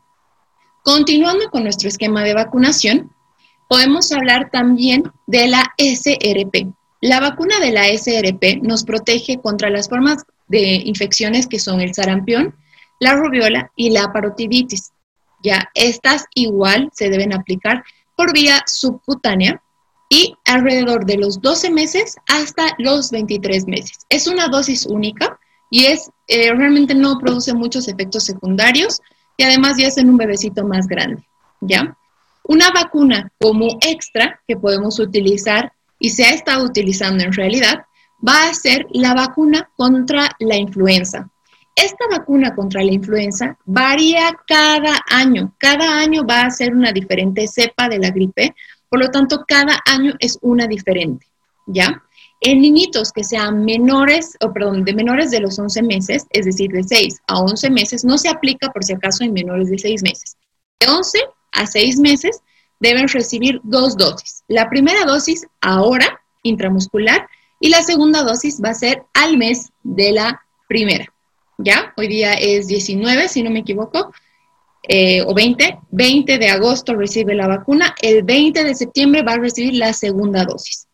Continuando 0.83 1.51
con 1.51 1.63
nuestro 1.65 1.89
esquema 1.89 2.23
de 2.23 2.33
vacunación, 2.33 3.11
podemos 3.69 4.13
hablar 4.13 4.51
también 4.51 5.05
de 5.27 5.49
la 5.49 5.75
SRP. 5.79 6.73
La 7.01 7.21
vacuna 7.21 7.59
de 7.61 7.73
la 7.73 7.87
SRP 7.87 8.63
nos 8.63 8.85
protege 8.85 9.39
contra 9.41 9.71
las 9.71 9.89
formas 9.89 10.25
de 10.49 10.61
infecciones 10.85 11.47
que 11.47 11.59
son 11.59 11.81
el 11.81 11.95
sarampión, 11.95 12.55
la 13.01 13.15
rubiola 13.15 13.71
y 13.77 13.91
la 13.91 14.13
parotiditis. 14.13 14.93
Ya 15.43 15.69
estas 15.75 16.25
igual 16.35 16.91
se 16.95 17.11
deben 17.11 17.33
aplicar 17.33 17.85
por 18.17 18.33
vía 18.33 18.63
subcutánea 18.67 19.63
y 20.09 20.35
alrededor 20.45 21.05
de 21.05 21.19
los 21.19 21.41
12 21.41 21.71
meses 21.71 22.17
hasta 22.29 22.75
los 22.79 23.11
23 23.11 23.67
meses. 23.67 23.99
Es 24.09 24.27
una 24.27 24.49
dosis 24.49 24.87
única 24.87 25.39
y 25.71 25.87
es 25.87 26.11
eh, 26.29 26.53
realmente 26.55 26.95
no 26.95 27.19
produce 27.19 27.53
muchos 27.53 27.89
efectos 27.89 28.25
secundarios 28.25 29.01
y 29.37 29.43
además 29.43 29.77
ya 29.77 29.89
es 29.89 29.99
en 29.99 30.09
un 30.09 30.17
bebecito 30.17 30.65
más 30.65 30.87
grande, 30.87 31.27
¿ya? 31.61 31.97
Una 32.49 32.71
vacuna 32.71 33.33
como 33.41 33.79
extra 33.81 34.41
que 34.47 34.57
podemos 34.57 34.99
utilizar 35.01 35.73
y 35.99 36.11
se 36.11 36.25
ha 36.25 36.31
estado 36.31 36.65
utilizando 36.65 37.25
en 37.25 37.33
realidad 37.33 37.85
va 38.27 38.49
a 38.49 38.55
ser 38.55 38.87
la 38.93 39.15
vacuna 39.15 39.69
contra 39.77 40.31
la 40.39 40.57
influenza. 40.57 41.29
Esta 41.75 42.07
vacuna 42.11 42.55
contra 42.55 42.83
la 42.83 42.93
influenza 42.93 43.59
varía 43.65 44.35
cada 44.47 45.01
año. 45.09 45.55
Cada 45.59 45.99
año 45.99 46.25
va 46.25 46.43
a 46.43 46.51
ser 46.51 46.73
una 46.73 46.93
diferente 46.93 47.47
cepa 47.49 47.89
de 47.89 47.99
la 47.99 48.11
gripe, 48.11 48.55
por 48.89 49.01
lo 49.01 49.11
tanto, 49.11 49.45
cada 49.47 49.83
año 49.85 50.15
es 50.21 50.39
una 50.43 50.67
diferente, 50.67 51.27
¿ya? 51.67 52.03
En 52.41 52.61
niñitos 52.61 53.13
que 53.13 53.25
sean 53.25 53.65
menores, 53.65 54.37
o 54.41 54.53
perdón, 54.53 54.85
de 54.85 54.95
menores 54.95 55.31
de 55.31 55.41
los 55.41 55.59
11 55.59 55.83
meses, 55.83 56.27
es 56.31 56.47
decir, 56.47 56.71
de 56.71 56.85
6 56.85 57.21
a 57.27 57.41
11 57.41 57.71
meses, 57.71 58.05
no 58.05 58.19
se 58.19 58.29
aplica 58.29 58.71
por 58.71 58.85
si 58.85 58.93
acaso 58.93 59.25
en 59.25 59.33
menores 59.33 59.69
de 59.69 59.79
6 59.79 60.03
meses. 60.03 60.37
De 60.79 60.89
11 60.89 61.19
a 61.57 61.67
seis 61.67 61.99
meses 61.99 62.41
deben 62.81 63.09
recibir 63.09 63.61
dos 63.65 63.97
dosis. 63.97 64.45
La 64.49 64.69
primera 64.69 65.05
dosis 65.05 65.47
ahora, 65.61 66.21
intramuscular, 66.43 67.29
y 67.61 67.71
la 67.71 67.83
segunda 67.83 68.23
dosis 68.23 68.61
va 68.63 68.71
a 68.71 68.75
ser 68.75 69.03
al 69.15 69.37
mes 69.39 69.71
de 69.83 70.13
la 70.13 70.43
primera. 70.69 71.13
¿Ya? 71.59 71.95
Hoy 71.97 72.09
día 72.09 72.35
es 72.35 72.67
19, 72.67 73.29
si 73.29 73.43
no 73.43 73.51
me 73.51 73.61
equivoco, 73.61 74.13
eh, 74.89 75.23
o 75.23 75.35
20. 75.35 75.81
20 75.91 76.39
de 76.39 76.49
agosto 76.49 76.95
recibe 76.95 77.35
la 77.35 77.49
vacuna, 77.49 77.95
el 78.01 78.23
20 78.23 78.63
de 78.63 78.75
septiembre 78.75 79.23
va 79.23 79.33
a 79.33 79.39
recibir 79.39 79.75
la 79.75 79.93
segunda 79.93 80.45
dosis. 80.45 80.87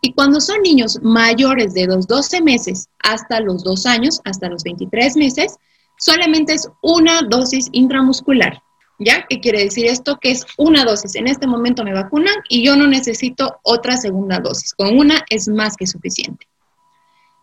Y 0.00 0.12
cuando 0.12 0.40
son 0.40 0.62
niños 0.62 1.00
mayores 1.02 1.74
de 1.74 1.86
los 1.86 2.06
12 2.06 2.40
meses 2.40 2.88
hasta 3.02 3.40
los 3.40 3.64
2 3.64 3.86
años, 3.86 4.20
hasta 4.24 4.48
los 4.48 4.62
23 4.62 5.16
meses, 5.16 5.56
solamente 5.98 6.54
es 6.54 6.68
una 6.82 7.22
dosis 7.22 7.68
intramuscular. 7.72 8.62
¿Ya? 8.98 9.26
¿Qué 9.28 9.40
quiere 9.40 9.60
decir 9.64 9.86
esto? 9.86 10.18
Que 10.18 10.30
es 10.30 10.46
una 10.56 10.84
dosis. 10.84 11.16
En 11.16 11.26
este 11.26 11.46
momento 11.46 11.84
me 11.84 11.92
vacunan 11.92 12.34
y 12.48 12.64
yo 12.64 12.76
no 12.76 12.86
necesito 12.86 13.60
otra 13.62 13.96
segunda 13.96 14.38
dosis. 14.38 14.72
Con 14.74 14.96
una 14.96 15.24
es 15.28 15.48
más 15.48 15.76
que 15.76 15.86
suficiente. 15.86 16.46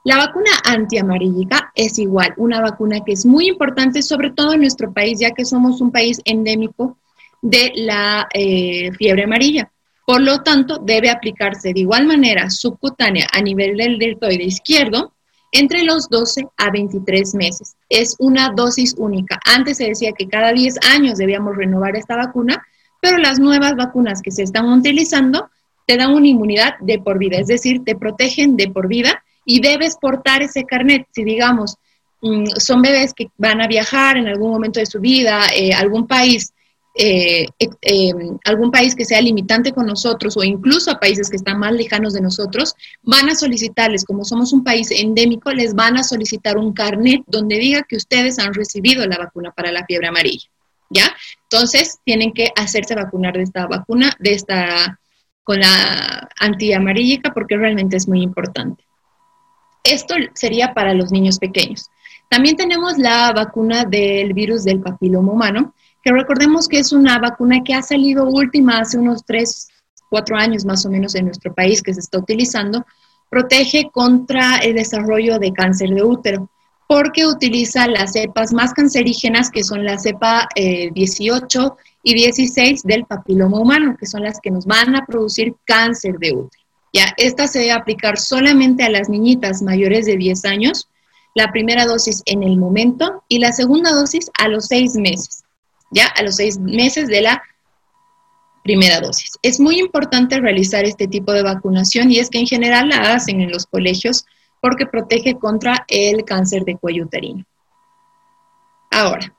La 0.05 0.17
vacuna 0.17 0.51
antiamarillica 0.65 1.71
es 1.75 1.97
igual, 1.97 2.33
una 2.35 2.59
vacuna 2.59 2.99
que 3.05 3.13
es 3.13 3.25
muy 3.25 3.47
importante, 3.47 4.01
sobre 4.01 4.31
todo 4.31 4.53
en 4.53 4.61
nuestro 4.61 4.91
país, 4.91 5.19
ya 5.19 5.31
que 5.31 5.45
somos 5.45 5.79
un 5.79 5.91
país 5.91 6.19
endémico 6.25 6.97
de 7.41 7.71
la 7.75 8.27
eh, 8.33 8.91
fiebre 8.97 9.23
amarilla. 9.23 9.71
Por 10.05 10.21
lo 10.21 10.41
tanto, 10.41 10.79
debe 10.79 11.09
aplicarse 11.09 11.71
de 11.71 11.79
igual 11.79 12.05
manera 12.05 12.49
subcutánea 12.49 13.27
a 13.31 13.41
nivel 13.41 13.77
del 13.77 13.97
deltoide 13.97 14.43
izquierdo 14.43 15.13
entre 15.53 15.83
los 15.83 16.09
12 16.09 16.47
a 16.57 16.71
23 16.71 17.35
meses. 17.35 17.75
Es 17.87 18.15
una 18.19 18.49
dosis 18.49 18.95
única. 18.97 19.39
Antes 19.45 19.77
se 19.77 19.85
decía 19.85 20.11
que 20.11 20.27
cada 20.27 20.51
10 20.51 20.79
años 20.89 21.17
debíamos 21.17 21.55
renovar 21.55 21.95
esta 21.95 22.17
vacuna, 22.17 22.65
pero 22.99 23.17
las 23.19 23.39
nuevas 23.39 23.75
vacunas 23.75 24.21
que 24.21 24.31
se 24.31 24.43
están 24.43 24.67
utilizando 24.67 25.49
te 25.85 25.95
dan 25.95 26.13
una 26.13 26.27
inmunidad 26.27 26.73
de 26.79 26.99
por 26.99 27.19
vida, 27.19 27.37
es 27.37 27.47
decir, 27.47 27.83
te 27.83 27.95
protegen 27.95 28.57
de 28.57 28.69
por 28.69 28.87
vida 28.87 29.23
y 29.45 29.61
debes 29.61 29.95
portar 29.95 30.41
ese 30.41 30.63
carnet. 30.63 31.07
Si 31.11 31.23
digamos, 31.23 31.77
mm, 32.21 32.45
son 32.57 32.81
bebés 32.81 33.13
que 33.13 33.27
van 33.37 33.61
a 33.61 33.67
viajar 33.67 34.17
en 34.17 34.27
algún 34.27 34.51
momento 34.51 34.79
de 34.79 34.85
su 34.87 34.99
vida 34.99 35.41
eh, 35.55 35.71
algún 35.73 36.07
país 36.07 36.53
eh, 36.95 37.47
eh, 37.59 38.13
algún 38.45 38.69
país 38.69 38.93
que 38.95 39.05
sea 39.05 39.19
limitante 39.19 39.71
con 39.71 39.87
nosotros 39.87 40.37
o 40.37 40.43
incluso 40.43 40.91
a 40.91 40.99
países 40.99 41.29
que 41.29 41.37
están 41.37 41.59
más 41.59 41.73
lejanos 41.73 42.13
de 42.13 42.21
nosotros, 42.21 42.75
van 43.01 43.29
a 43.29 43.35
solicitarles, 43.35 44.05
como 44.05 44.23
somos 44.23 44.53
un 44.53 44.63
país 44.63 44.91
endémico, 44.91 45.51
les 45.51 45.73
van 45.73 45.97
a 45.97 46.03
solicitar 46.03 46.57
un 46.57 46.71
carnet 46.73 47.23
donde 47.25 47.57
diga 47.57 47.83
que 47.83 47.95
ustedes 47.95 48.37
han 48.37 48.53
recibido 48.53 49.05
la 49.07 49.17
vacuna 49.17 49.51
para 49.51 49.71
la 49.71 49.85
fiebre 49.85 50.07
amarilla. 50.07 50.47
¿Ya? 50.89 51.15
Entonces, 51.49 51.97
tienen 52.05 52.33
que 52.33 52.51
hacerse 52.55 52.93
vacunar 52.93 53.33
de 53.33 53.43
esta 53.43 53.65
vacuna, 53.65 54.11
de 54.19 54.33
esta, 54.33 54.99
con 55.43 55.59
la 55.59 56.29
antiamarillica, 56.39 57.33
porque 57.33 57.57
realmente 57.57 57.97
es 57.97 58.07
muy 58.07 58.21
importante. 58.21 58.83
Esto 59.83 60.13
sería 60.35 60.75
para 60.75 60.93
los 60.93 61.11
niños 61.11 61.39
pequeños. 61.39 61.89
También 62.29 62.55
tenemos 62.55 62.99
la 62.99 63.33
vacuna 63.33 63.85
del 63.85 64.33
virus 64.33 64.63
del 64.63 64.81
papiloma 64.81 65.31
humano, 65.31 65.73
que 66.03 66.11
recordemos 66.11 66.67
que 66.67 66.79
es 66.79 66.91
una 66.91 67.17
vacuna 67.17 67.63
que 67.63 67.73
ha 67.73 67.81
salido 67.81 68.25
última 68.25 68.79
hace 68.79 68.97
unos 68.97 69.25
3, 69.25 69.69
4 70.09 70.35
años 70.35 70.65
más 70.65 70.85
o 70.85 70.89
menos 70.89 71.15
en 71.15 71.25
nuestro 71.25 71.53
país 71.53 71.81
que 71.81 71.93
se 71.93 72.01
está 72.01 72.19
utilizando, 72.19 72.85
protege 73.29 73.89
contra 73.91 74.57
el 74.57 74.75
desarrollo 74.75 75.39
de 75.39 75.53
cáncer 75.53 75.89
de 75.89 76.03
útero, 76.03 76.49
porque 76.87 77.25
utiliza 77.25 77.87
las 77.87 78.11
cepas 78.11 78.53
más 78.53 78.73
cancerígenas, 78.73 79.49
que 79.49 79.63
son 79.63 79.85
la 79.85 79.97
cepa 79.97 80.47
18 80.55 81.65
eh, 81.65 81.69
y 82.03 82.13
16 82.13 82.83
del 82.83 83.05
papiloma 83.05 83.59
humano, 83.59 83.95
que 83.97 84.05
son 84.05 84.23
las 84.23 84.39
que 84.39 84.51
nos 84.51 84.65
van 84.65 84.95
a 84.95 85.05
producir 85.05 85.55
cáncer 85.65 86.19
de 86.19 86.33
útero. 86.33 86.63
Ya, 86.91 87.05
esta 87.17 87.47
se 87.47 87.59
debe 87.59 87.71
aplicar 87.71 88.19
solamente 88.19 88.83
a 88.83 88.89
las 88.89 89.09
niñitas 89.09 89.63
mayores 89.63 90.05
de 90.05 90.17
10 90.17 90.45
años, 90.45 90.89
la 91.33 91.51
primera 91.51 91.85
dosis 91.85 92.21
en 92.27 92.43
el 92.43 92.57
momento 92.57 93.23
y 93.27 93.39
la 93.39 93.51
segunda 93.51 93.91
dosis 93.91 94.29
a 94.37 94.47
los 94.47 94.67
6 94.67 94.95
meses, 94.97 95.42
ya, 95.93 96.07
a 96.07 96.23
los 96.23 96.35
6 96.35 96.59
meses 96.59 97.07
de 97.07 97.21
la 97.21 97.43
primera 98.63 99.01
dosis. 99.01 99.37
Es 99.41 99.59
muy 99.59 99.79
importante 99.79 100.39
realizar 100.39 100.85
este 100.85 101.07
tipo 101.07 101.33
de 101.33 101.43
vacunación 101.43 102.11
y 102.11 102.19
es 102.19 102.29
que 102.29 102.39
en 102.39 102.47
general 102.47 102.89
la 102.89 103.13
hacen 103.13 103.41
en 103.41 103.51
los 103.51 103.65
colegios 103.65 104.25
porque 104.61 104.85
protege 104.85 105.37
contra 105.37 105.85
el 105.87 106.23
cáncer 106.23 106.63
de 106.63 106.77
cuello 106.77 107.03
uterino. 107.03 107.45
Ahora, 108.89 109.33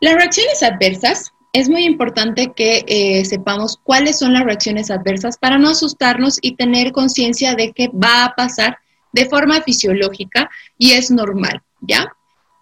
las 0.00 0.14
reacciones 0.14 0.62
adversas, 0.62 1.32
es 1.52 1.68
muy 1.68 1.84
importante 1.84 2.52
que 2.52 2.84
eh, 2.88 3.24
sepamos 3.24 3.78
cuáles 3.82 4.18
son 4.18 4.32
las 4.32 4.42
reacciones 4.42 4.90
adversas 4.90 5.38
para 5.38 5.56
no 5.56 5.70
asustarnos 5.70 6.38
y 6.42 6.56
tener 6.56 6.90
conciencia 6.90 7.54
de 7.54 7.72
que 7.72 7.88
va 7.88 8.24
a 8.24 8.34
pasar 8.34 8.78
de 9.12 9.26
forma 9.26 9.62
fisiológica 9.62 10.50
y 10.76 10.92
es 10.92 11.12
normal, 11.12 11.62
¿ya? 11.80 12.12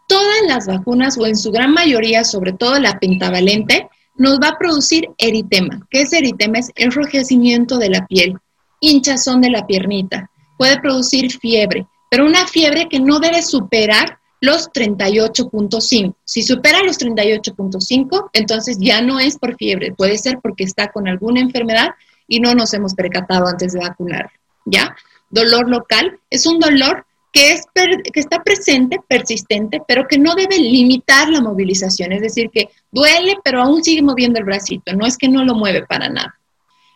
Todas 0.06 0.42
las 0.46 0.66
vacunas, 0.66 1.16
o 1.18 1.26
en 1.26 1.36
su 1.36 1.50
gran 1.50 1.72
mayoría, 1.72 2.24
sobre 2.24 2.52
todo 2.52 2.78
la 2.78 2.98
pentavalente, 2.98 3.88
nos 4.16 4.38
va 4.40 4.48
a 4.48 4.58
producir 4.58 5.08
eritema. 5.18 5.86
¿Qué 5.90 6.02
es 6.02 6.12
eritema? 6.12 6.58
Es 6.58 6.70
enrojecimiento 6.74 7.78
de 7.78 7.90
la 7.90 8.06
piel, 8.06 8.38
hinchazón 8.80 9.40
de 9.40 9.50
la 9.50 9.66
piernita, 9.66 10.30
puede 10.58 10.78
producir 10.80 11.30
fiebre, 11.32 11.86
pero 12.10 12.26
una 12.26 12.46
fiebre 12.46 12.88
que 12.88 13.00
no 13.00 13.20
debe 13.20 13.42
superar 13.42 14.18
los 14.40 14.70
38.5. 14.72 16.14
Si 16.24 16.42
supera 16.42 16.82
los 16.82 16.98
38.5, 16.98 18.30
entonces 18.32 18.76
ya 18.80 19.00
no 19.00 19.20
es 19.20 19.38
por 19.38 19.56
fiebre, 19.56 19.92
puede 19.92 20.18
ser 20.18 20.40
porque 20.42 20.64
está 20.64 20.90
con 20.90 21.08
alguna 21.08 21.40
enfermedad 21.40 21.90
y 22.26 22.40
no 22.40 22.54
nos 22.54 22.74
hemos 22.74 22.94
percatado 22.94 23.46
antes 23.46 23.72
de 23.72 23.80
vacunar, 23.80 24.30
¿ya? 24.64 24.94
Dolor 25.30 25.68
local 25.70 26.18
es 26.28 26.44
un 26.44 26.58
dolor 26.58 27.06
que, 27.32 27.52
es 27.52 27.62
que 27.74 28.20
está 28.20 28.42
presente, 28.42 29.00
persistente, 29.08 29.82
pero 29.88 30.06
que 30.06 30.18
no 30.18 30.34
debe 30.34 30.58
limitar 30.58 31.30
la 31.30 31.40
movilización, 31.40 32.12
es 32.12 32.20
decir, 32.20 32.50
que 32.50 32.68
duele, 32.90 33.36
pero 33.42 33.62
aún 33.62 33.82
sigue 33.82 34.02
moviendo 34.02 34.38
el 34.38 34.44
bracito, 34.44 34.92
no 34.92 35.06
es 35.06 35.16
que 35.16 35.28
no 35.28 35.44
lo 35.44 35.54
mueve 35.54 35.86
para 35.86 36.08
nada. 36.08 36.38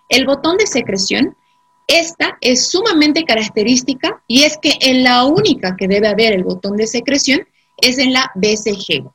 El 0.08 0.26
botón 0.26 0.56
de 0.58 0.66
secreción 0.66 1.34
esta 1.88 2.36
es 2.40 2.68
sumamente 2.68 3.24
característica 3.24 4.20
y 4.26 4.42
es 4.42 4.58
que 4.58 4.72
en 4.80 5.04
la 5.04 5.24
única 5.24 5.76
que 5.76 5.86
debe 5.86 6.08
haber 6.08 6.32
el 6.32 6.42
botón 6.42 6.76
de 6.76 6.86
secreción 6.86 7.46
es 7.80 7.98
en 7.98 8.12
la 8.12 8.30
BCG. 8.34 9.08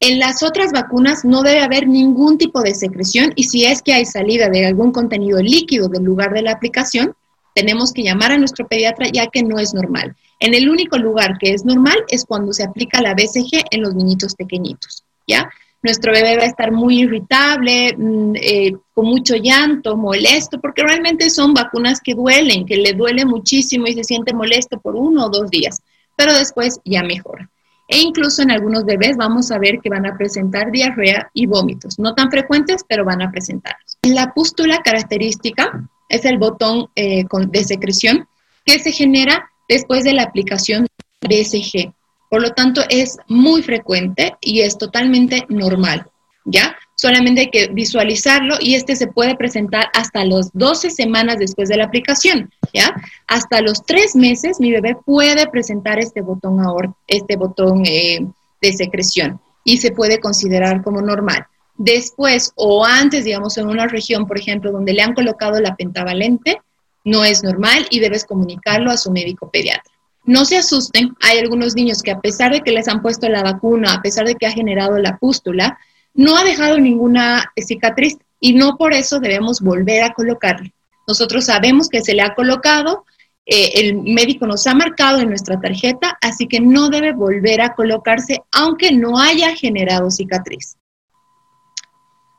En 0.00 0.18
las 0.18 0.42
otras 0.42 0.70
vacunas 0.70 1.24
no 1.24 1.42
debe 1.42 1.62
haber 1.62 1.88
ningún 1.88 2.38
tipo 2.38 2.62
de 2.62 2.74
secreción 2.74 3.32
y 3.34 3.44
si 3.44 3.64
es 3.64 3.82
que 3.82 3.92
hay 3.92 4.04
salida 4.04 4.48
de 4.48 4.66
algún 4.66 4.92
contenido 4.92 5.40
líquido 5.40 5.88
del 5.88 6.04
lugar 6.04 6.32
de 6.32 6.42
la 6.42 6.52
aplicación, 6.52 7.16
tenemos 7.54 7.92
que 7.92 8.02
llamar 8.02 8.32
a 8.32 8.38
nuestro 8.38 8.66
pediatra 8.66 9.08
ya 9.12 9.28
que 9.28 9.42
no 9.42 9.58
es 9.58 9.72
normal. 9.72 10.16
En 10.40 10.54
el 10.54 10.68
único 10.68 10.98
lugar 10.98 11.38
que 11.38 11.52
es 11.52 11.64
normal 11.64 11.96
es 12.08 12.24
cuando 12.24 12.52
se 12.52 12.64
aplica 12.64 13.00
la 13.00 13.14
BCG 13.14 13.64
en 13.70 13.82
los 13.82 13.94
niñitos 13.94 14.34
pequeñitos, 14.34 15.04
¿ya? 15.26 15.48
nuestro 15.84 16.12
bebé 16.12 16.36
va 16.38 16.44
a 16.44 16.46
estar 16.46 16.72
muy 16.72 17.02
irritable, 17.02 17.94
mm, 17.96 18.32
eh, 18.36 18.72
con 18.94 19.06
mucho 19.06 19.36
llanto, 19.36 19.96
molesto, 19.96 20.58
porque 20.58 20.82
realmente 20.82 21.28
son 21.28 21.52
vacunas 21.52 22.00
que 22.00 22.14
duelen, 22.14 22.64
que 22.64 22.78
le 22.78 22.94
duele 22.94 23.26
muchísimo 23.26 23.86
y 23.86 23.92
se 23.92 24.02
siente 24.02 24.32
molesto 24.32 24.80
por 24.80 24.96
uno 24.96 25.26
o 25.26 25.28
dos 25.28 25.50
días, 25.50 25.82
pero 26.16 26.32
después 26.32 26.80
ya 26.86 27.02
mejora. 27.02 27.50
E 27.86 27.98
incluso 28.00 28.40
en 28.40 28.50
algunos 28.50 28.86
bebés 28.86 29.18
vamos 29.18 29.50
a 29.50 29.58
ver 29.58 29.80
que 29.82 29.90
van 29.90 30.06
a 30.06 30.16
presentar 30.16 30.70
diarrea 30.70 31.30
y 31.34 31.44
vómitos, 31.44 31.98
no 31.98 32.14
tan 32.14 32.30
frecuentes, 32.30 32.82
pero 32.88 33.04
van 33.04 33.20
a 33.20 33.30
presentarlos. 33.30 33.98
La 34.04 34.32
pústula 34.32 34.80
característica 34.82 35.86
es 36.08 36.24
el 36.24 36.38
botón 36.38 36.88
eh, 36.96 37.24
de 37.48 37.64
secreción 37.64 38.28
que 38.64 38.78
se 38.78 38.92
genera 38.92 39.50
después 39.68 40.04
de 40.04 40.14
la 40.14 40.22
aplicación 40.22 40.86
BCG. 41.20 41.92
Por 42.30 42.42
lo 42.42 42.50
tanto, 42.50 42.82
es 42.88 43.18
muy 43.28 43.62
frecuente 43.62 44.34
y 44.40 44.60
es 44.60 44.76
totalmente 44.76 45.44
normal, 45.48 46.06
¿ya? 46.44 46.76
Solamente 46.96 47.42
hay 47.42 47.50
que 47.50 47.68
visualizarlo 47.68 48.56
y 48.60 48.74
este 48.74 48.96
se 48.96 49.08
puede 49.08 49.36
presentar 49.36 49.88
hasta 49.92 50.24
las 50.24 50.50
12 50.52 50.90
semanas 50.90 51.38
después 51.38 51.68
de 51.68 51.76
la 51.76 51.84
aplicación, 51.84 52.50
¿ya? 52.72 52.94
Hasta 53.26 53.60
los 53.60 53.84
3 53.84 54.16
meses 54.16 54.58
mi 54.60 54.72
bebé 54.72 54.96
puede 55.04 55.46
presentar 55.48 55.98
este 55.98 56.22
botón, 56.22 56.60
ahora, 56.60 56.92
este 57.06 57.36
botón 57.36 57.84
eh, 57.86 58.26
de 58.60 58.72
secreción 58.72 59.40
y 59.64 59.78
se 59.78 59.92
puede 59.92 60.20
considerar 60.20 60.82
como 60.82 61.00
normal. 61.00 61.46
Después 61.76 62.52
o 62.54 62.84
antes, 62.84 63.24
digamos, 63.24 63.58
en 63.58 63.66
una 63.66 63.86
región, 63.86 64.26
por 64.26 64.38
ejemplo, 64.38 64.70
donde 64.70 64.92
le 64.92 65.02
han 65.02 65.14
colocado 65.14 65.60
la 65.60 65.74
pentavalente, 65.74 66.60
no 67.04 67.24
es 67.24 67.42
normal 67.42 67.86
y 67.90 68.00
debes 68.00 68.24
comunicarlo 68.24 68.90
a 68.90 68.96
su 68.96 69.10
médico 69.10 69.50
pediatra. 69.50 69.92
No 70.24 70.44
se 70.44 70.56
asusten, 70.56 71.14
hay 71.20 71.38
algunos 71.38 71.74
niños 71.74 72.02
que 72.02 72.10
a 72.10 72.20
pesar 72.20 72.52
de 72.52 72.62
que 72.62 72.72
les 72.72 72.88
han 72.88 73.02
puesto 73.02 73.28
la 73.28 73.42
vacuna, 73.42 73.92
a 73.92 74.02
pesar 74.02 74.26
de 74.26 74.36
que 74.36 74.46
ha 74.46 74.52
generado 74.52 74.98
la 74.98 75.18
pústula, 75.18 75.78
no 76.14 76.36
ha 76.36 76.44
dejado 76.44 76.78
ninguna 76.78 77.52
cicatriz 77.56 78.16
y 78.40 78.54
no 78.54 78.76
por 78.76 78.94
eso 78.94 79.20
debemos 79.20 79.60
volver 79.60 80.02
a 80.02 80.14
colocarle. 80.14 80.72
Nosotros 81.06 81.44
sabemos 81.44 81.88
que 81.88 82.00
se 82.00 82.14
le 82.14 82.22
ha 82.22 82.34
colocado, 82.34 83.04
eh, 83.44 83.72
el 83.74 83.96
médico 83.96 84.46
nos 84.46 84.66
ha 84.66 84.74
marcado 84.74 85.20
en 85.20 85.28
nuestra 85.28 85.60
tarjeta, 85.60 86.16
así 86.22 86.46
que 86.46 86.60
no 86.60 86.88
debe 86.88 87.12
volver 87.12 87.60
a 87.60 87.74
colocarse 87.74 88.40
aunque 88.52 88.92
no 88.92 89.18
haya 89.18 89.54
generado 89.54 90.10
cicatriz. 90.10 90.76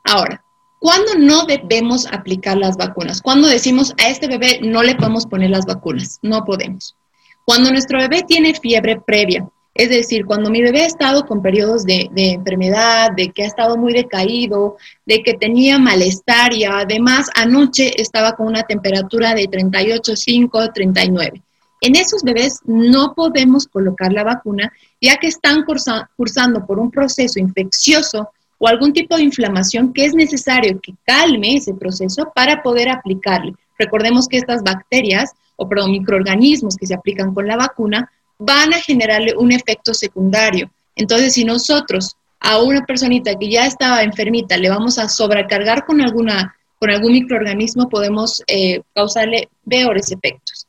Ahora, 0.06 0.44
¿cuándo 0.78 1.14
no 1.18 1.46
debemos 1.46 2.06
aplicar 2.06 2.56
las 2.56 2.76
vacunas? 2.76 3.20
Cuando 3.20 3.48
decimos 3.48 3.92
a 4.02 4.08
este 4.08 4.28
bebé 4.28 4.60
no 4.62 4.82
le 4.82 4.94
podemos 4.94 5.26
poner 5.26 5.50
las 5.50 5.66
vacunas? 5.66 6.18
No 6.22 6.44
podemos. 6.44 6.96
Cuando 7.44 7.70
nuestro 7.70 7.98
bebé 7.98 8.22
tiene 8.22 8.54
fiebre 8.54 9.00
previa, 9.00 9.48
es 9.74 9.90
decir, 9.90 10.24
cuando 10.24 10.48
mi 10.48 10.62
bebé 10.62 10.82
ha 10.82 10.86
estado 10.86 11.26
con 11.26 11.42
periodos 11.42 11.84
de, 11.84 12.08
enfermedad, 12.14 13.10
de 13.14 13.30
que 13.30 13.42
ha 13.42 13.46
estado 13.46 13.76
muy 13.76 13.92
decaído, 13.92 14.76
de 15.04 15.22
que 15.22 15.34
tenía 15.34 15.78
malestar 15.78 16.54
y 16.54 16.64
además 16.64 17.28
anoche 17.34 18.00
estaba 18.00 18.32
con 18.32 18.46
una 18.46 18.62
temperatura 18.62 19.34
de 19.34 19.44
38,5, 19.50 20.72
39. 20.72 21.42
En 21.82 21.96
esos 21.96 22.22
bebés 22.22 22.60
no 22.64 23.12
podemos 23.14 23.66
colocar 23.66 24.12
la 24.12 24.24
vacuna 24.24 24.72
ya 25.00 25.16
que 25.16 25.26
están 25.26 25.64
cursando 25.64 26.64
por 26.64 26.78
un 26.78 26.90
proceso 26.90 27.38
infeccioso 27.38 28.30
o 28.58 28.68
algún 28.68 28.92
tipo 28.92 29.16
de 29.16 29.22
inflamación 29.22 29.92
que 29.92 30.04
es 30.04 30.14
necesario 30.14 30.80
que 30.80 30.94
calme 31.04 31.56
ese 31.56 31.74
proceso 31.74 32.32
para 32.34 32.62
poder 32.62 32.88
aplicarle. 32.88 33.54
Recordemos 33.78 34.28
que 34.28 34.38
estas 34.38 34.62
bacterias 34.62 35.32
o 35.56 35.68
perdón, 35.68 35.90
microorganismos 35.92 36.76
que 36.76 36.86
se 36.86 36.94
aplican 36.94 37.34
con 37.34 37.46
la 37.46 37.56
vacuna 37.56 38.10
van 38.38 38.74
a 38.74 38.80
generarle 38.80 39.34
un 39.36 39.52
efecto 39.52 39.94
secundario. 39.94 40.70
Entonces, 40.94 41.34
si 41.34 41.44
nosotros 41.44 42.16
a 42.40 42.62
una 42.62 42.84
personita 42.84 43.34
que 43.34 43.50
ya 43.50 43.66
estaba 43.66 44.02
enfermita 44.02 44.56
le 44.56 44.68
vamos 44.68 44.98
a 44.98 45.08
sobrecargar 45.08 45.84
con, 45.86 46.00
alguna, 46.00 46.54
con 46.78 46.90
algún 46.90 47.12
microorganismo, 47.12 47.88
podemos 47.88 48.42
eh, 48.46 48.82
causarle 48.94 49.48
peores 49.68 50.12
efectos. 50.12 50.66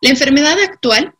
La 0.00 0.10
enfermedad 0.10 0.56
actual, 0.58 1.14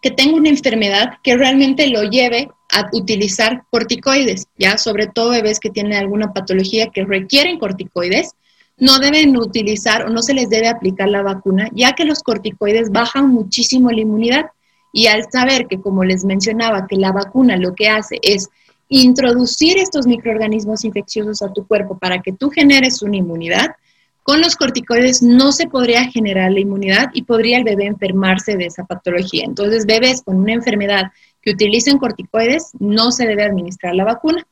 que 0.00 0.10
tenga 0.10 0.36
una 0.36 0.48
enfermedad 0.48 1.14
que 1.22 1.36
realmente 1.36 1.88
lo 1.88 2.02
lleve 2.04 2.48
a 2.74 2.90
utilizar 2.92 3.62
corticoides, 3.70 4.46
ya 4.58 4.76
sobre 4.78 5.06
todo 5.06 5.30
bebés 5.30 5.60
que 5.60 5.70
tienen 5.70 5.94
alguna 5.94 6.32
patología 6.32 6.90
que 6.92 7.04
requieren 7.04 7.58
corticoides, 7.58 8.34
no 8.76 8.98
deben 8.98 9.36
utilizar 9.36 10.04
o 10.06 10.10
no 10.10 10.22
se 10.22 10.34
les 10.34 10.50
debe 10.50 10.68
aplicar 10.68 11.08
la 11.08 11.22
vacuna, 11.22 11.68
ya 11.72 11.92
que 11.92 12.04
los 12.04 12.22
corticoides 12.22 12.90
bajan 12.90 13.28
muchísimo 13.28 13.90
la 13.90 14.00
inmunidad. 14.00 14.46
Y 14.92 15.06
al 15.06 15.24
saber 15.30 15.66
que, 15.68 15.80
como 15.80 16.04
les 16.04 16.24
mencionaba, 16.24 16.86
que 16.88 16.96
la 16.96 17.12
vacuna 17.12 17.56
lo 17.56 17.74
que 17.74 17.88
hace 17.88 18.18
es 18.22 18.48
introducir 18.88 19.78
estos 19.78 20.06
microorganismos 20.06 20.84
infecciosos 20.84 21.42
a 21.42 21.52
tu 21.52 21.66
cuerpo 21.66 21.98
para 21.98 22.20
que 22.20 22.32
tú 22.32 22.50
generes 22.50 23.02
una 23.02 23.16
inmunidad, 23.16 23.76
con 24.22 24.40
los 24.40 24.56
corticoides 24.56 25.22
no 25.22 25.52
se 25.52 25.66
podría 25.66 26.04
generar 26.10 26.50
la 26.50 26.60
inmunidad 26.60 27.10
y 27.12 27.22
podría 27.22 27.58
el 27.58 27.64
bebé 27.64 27.86
enfermarse 27.86 28.56
de 28.56 28.66
esa 28.66 28.84
patología. 28.84 29.44
Entonces, 29.44 29.84
bebés 29.84 30.22
con 30.22 30.36
una 30.36 30.54
enfermedad 30.54 31.12
que 31.44 31.52
utilicen 31.52 31.98
corticoides 31.98 32.70
no 32.78 33.10
se 33.10 33.26
debe 33.26 33.44
administrar 33.44 33.94
la 33.94 34.04
vacuna. 34.04 34.46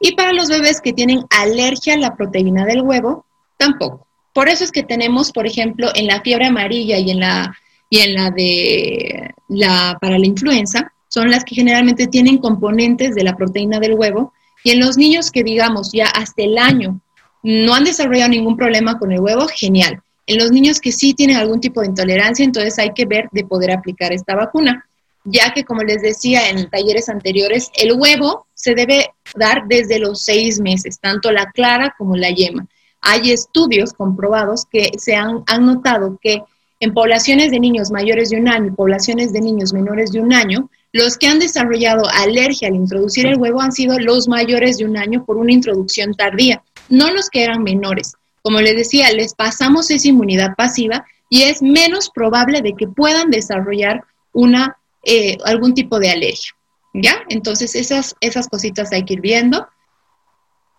Y 0.00 0.14
para 0.14 0.32
los 0.32 0.48
bebés 0.48 0.80
que 0.80 0.92
tienen 0.92 1.24
alergia 1.30 1.94
a 1.94 1.98
la 1.98 2.16
proteína 2.16 2.64
del 2.64 2.82
huevo, 2.82 3.26
Tampoco. 3.60 4.06
Por 4.32 4.48
eso 4.48 4.64
es 4.64 4.72
que 4.72 4.82
tenemos, 4.82 5.32
por 5.32 5.46
ejemplo, 5.46 5.90
en 5.94 6.06
la 6.06 6.22
fiebre 6.22 6.46
amarilla 6.46 6.98
y 6.98 7.10
en 7.10 7.20
la, 7.20 7.54
y 7.90 7.98
en 7.98 8.14
la 8.14 8.30
de 8.30 9.34
la 9.48 9.98
para 10.00 10.18
la 10.18 10.26
influenza, 10.26 10.90
son 11.08 11.30
las 11.30 11.44
que 11.44 11.56
generalmente 11.56 12.06
tienen 12.06 12.38
componentes 12.38 13.14
de 13.14 13.22
la 13.22 13.36
proteína 13.36 13.78
del 13.78 13.94
huevo. 13.94 14.32
Y 14.64 14.70
en 14.70 14.80
los 14.80 14.96
niños 14.96 15.30
que, 15.30 15.44
digamos, 15.44 15.92
ya 15.92 16.06
hasta 16.06 16.42
el 16.42 16.56
año 16.56 17.02
no 17.42 17.74
han 17.74 17.84
desarrollado 17.84 18.30
ningún 18.30 18.56
problema 18.56 18.98
con 18.98 19.12
el 19.12 19.20
huevo, 19.20 19.46
genial. 19.54 20.00
En 20.26 20.38
los 20.38 20.50
niños 20.50 20.80
que 20.80 20.92
sí 20.92 21.12
tienen 21.12 21.36
algún 21.36 21.60
tipo 21.60 21.82
de 21.82 21.88
intolerancia, 21.88 22.42
entonces 22.42 22.78
hay 22.78 22.94
que 22.94 23.04
ver 23.04 23.28
de 23.32 23.44
poder 23.44 23.72
aplicar 23.72 24.10
esta 24.14 24.34
vacuna. 24.34 24.88
Ya 25.24 25.52
que 25.52 25.64
como 25.64 25.82
les 25.82 26.02
decía 26.02 26.48
en 26.48 26.68
talleres 26.70 27.08
anteriores, 27.08 27.70
el 27.74 27.92
huevo 27.92 28.46
se 28.54 28.74
debe 28.74 29.10
dar 29.36 29.64
desde 29.66 29.98
los 29.98 30.22
seis 30.22 30.60
meses, 30.60 30.98
tanto 31.00 31.30
la 31.32 31.50
clara 31.50 31.94
como 31.98 32.16
la 32.16 32.30
yema. 32.30 32.66
Hay 33.00 33.30
estudios 33.30 33.92
comprobados 33.92 34.66
que 34.66 34.90
se 34.98 35.14
han, 35.14 35.42
han 35.46 35.66
notado 35.66 36.18
que 36.20 36.42
en 36.80 36.94
poblaciones 36.94 37.50
de 37.50 37.60
niños 37.60 37.90
mayores 37.90 38.30
de 38.30 38.38
un 38.38 38.48
año 38.48 38.68
y 38.68 38.76
poblaciones 38.76 39.32
de 39.32 39.40
niños 39.42 39.72
menores 39.72 40.12
de 40.12 40.20
un 40.20 40.32
año, 40.32 40.70
los 40.92 41.18
que 41.18 41.28
han 41.28 41.38
desarrollado 41.38 42.08
alergia 42.08 42.68
al 42.68 42.74
introducir 42.74 43.26
el 43.26 43.38
huevo 43.38 43.60
han 43.60 43.72
sido 43.72 43.98
los 43.98 44.28
mayores 44.28 44.78
de 44.78 44.86
un 44.86 44.96
año 44.96 45.24
por 45.24 45.36
una 45.36 45.52
introducción 45.52 46.14
tardía, 46.14 46.62
no 46.88 47.12
los 47.12 47.28
que 47.28 47.44
eran 47.44 47.62
menores. 47.62 48.14
Como 48.42 48.60
les 48.60 48.74
decía, 48.74 49.12
les 49.12 49.34
pasamos 49.34 49.90
esa 49.90 50.08
inmunidad 50.08 50.56
pasiva 50.56 51.04
y 51.28 51.42
es 51.42 51.62
menos 51.62 52.10
probable 52.10 52.62
de 52.62 52.72
que 52.72 52.88
puedan 52.88 53.30
desarrollar 53.30 54.02
una, 54.32 54.78
eh, 55.04 55.38
algún 55.44 55.74
tipo 55.74 55.98
de 55.98 56.10
alergia. 56.10 56.52
¿Ya? 56.92 57.22
Entonces, 57.28 57.74
esas, 57.76 58.16
esas 58.20 58.48
cositas 58.48 58.92
hay 58.92 59.04
que 59.04 59.14
ir 59.14 59.20
viendo. 59.20 59.66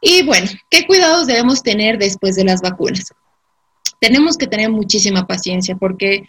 Y 0.01 0.23
bueno, 0.25 0.47
¿qué 0.69 0.85
cuidados 0.85 1.27
debemos 1.27 1.63
tener 1.63 1.97
después 1.97 2.35
de 2.35 2.43
las 2.43 2.61
vacunas? 2.61 3.13
Tenemos 3.99 4.35
que 4.35 4.47
tener 4.47 4.69
muchísima 4.69 5.27
paciencia 5.27 5.75
porque 5.75 6.27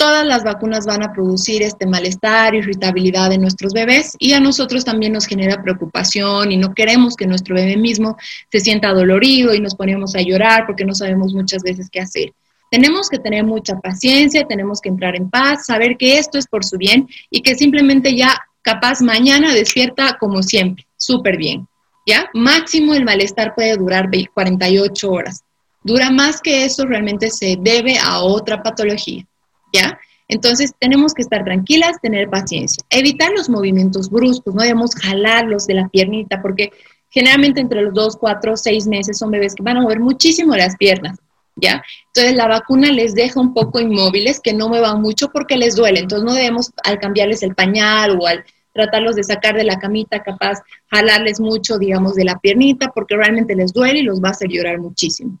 todas 0.00 0.26
las 0.26 0.44
vacunas 0.44 0.86
van 0.86 1.02
a 1.02 1.12
producir 1.12 1.62
este 1.62 1.84
malestar, 1.84 2.54
irritabilidad 2.54 3.32
en 3.32 3.42
nuestros 3.42 3.74
bebés 3.74 4.16
y 4.18 4.32
a 4.32 4.40
nosotros 4.40 4.82
también 4.82 5.12
nos 5.12 5.26
genera 5.26 5.62
preocupación 5.62 6.52
y 6.52 6.56
no 6.56 6.72
queremos 6.72 7.16
que 7.16 7.26
nuestro 7.26 7.54
bebé 7.54 7.76
mismo 7.76 8.16
se 8.50 8.60
sienta 8.60 8.94
dolorido 8.94 9.52
y 9.52 9.60
nos 9.60 9.74
ponemos 9.74 10.16
a 10.16 10.22
llorar 10.22 10.64
porque 10.66 10.86
no 10.86 10.94
sabemos 10.94 11.34
muchas 11.34 11.62
veces 11.62 11.90
qué 11.90 12.00
hacer. 12.00 12.32
Tenemos 12.70 13.08
que 13.08 13.18
tener 13.18 13.44
mucha 13.44 13.78
paciencia, 13.80 14.46
tenemos 14.46 14.80
que 14.80 14.88
entrar 14.88 15.16
en 15.16 15.28
paz, 15.28 15.66
saber 15.66 15.96
que 15.96 16.18
esto 16.18 16.38
es 16.38 16.46
por 16.46 16.64
su 16.64 16.78
bien 16.78 17.08
y 17.28 17.42
que 17.42 17.56
simplemente 17.56 18.16
ya 18.16 18.40
capaz 18.62 19.00
mañana 19.00 19.52
despierta 19.52 20.16
como 20.18 20.42
siempre, 20.42 20.86
súper 20.96 21.36
bien. 21.36 21.66
¿Ya? 22.06 22.30
Máximo 22.32 22.94
el 22.94 23.04
malestar 23.04 23.54
puede 23.54 23.76
durar 23.76 24.08
48 24.32 25.10
horas. 25.10 25.44
Dura 25.82 26.10
más 26.10 26.40
que 26.40 26.64
eso, 26.64 26.86
realmente 26.86 27.30
se 27.30 27.56
debe 27.60 27.98
a 27.98 28.20
otra 28.20 28.62
patología. 28.62 29.26
¿Ya? 29.72 29.98
Entonces 30.28 30.72
tenemos 30.78 31.12
que 31.12 31.22
estar 31.22 31.44
tranquilas, 31.44 32.00
tener 32.00 32.30
paciencia, 32.30 32.84
evitar 32.88 33.32
los 33.32 33.48
movimientos 33.48 34.08
bruscos, 34.08 34.54
no 34.54 34.62
debemos 34.62 34.94
jalarlos 34.94 35.66
de 35.66 35.74
la 35.74 35.88
piernita, 35.88 36.40
porque 36.40 36.70
generalmente 37.08 37.60
entre 37.60 37.82
los 37.82 37.92
2, 37.94 38.16
4, 38.16 38.56
6 38.56 38.86
meses 38.86 39.18
son 39.18 39.32
bebés 39.32 39.56
que 39.56 39.64
van 39.64 39.78
a 39.78 39.80
mover 39.80 39.98
muchísimo 39.98 40.54
las 40.54 40.76
piernas. 40.76 41.18
¿Ya? 41.56 41.82
Entonces 42.06 42.34
la 42.34 42.48
vacuna 42.48 42.90
les 42.90 43.14
deja 43.14 43.40
un 43.40 43.54
poco 43.54 43.80
inmóviles, 43.80 44.40
que 44.40 44.52
no 44.52 44.68
muevan 44.68 45.00
mucho 45.00 45.30
porque 45.30 45.56
les 45.56 45.76
duele. 45.76 46.00
Entonces 46.00 46.24
no 46.24 46.34
debemos 46.34 46.72
al 46.84 46.98
cambiarles 46.98 47.42
el 47.42 47.54
pañal 47.54 48.18
o 48.20 48.26
al 48.26 48.44
tratarlos 48.72 49.16
de 49.16 49.24
sacar 49.24 49.56
de 49.56 49.64
la 49.64 49.78
camita, 49.78 50.22
capaz 50.22 50.60
jalarles 50.88 51.40
mucho, 51.40 51.78
digamos, 51.78 52.14
de 52.14 52.24
la 52.24 52.38
piernita, 52.38 52.92
porque 52.94 53.16
realmente 53.16 53.54
les 53.54 53.72
duele 53.72 54.00
y 54.00 54.04
los 54.04 54.22
va 54.22 54.28
a 54.28 54.32
hacer 54.32 54.48
llorar 54.48 54.78
muchísimo. 54.78 55.38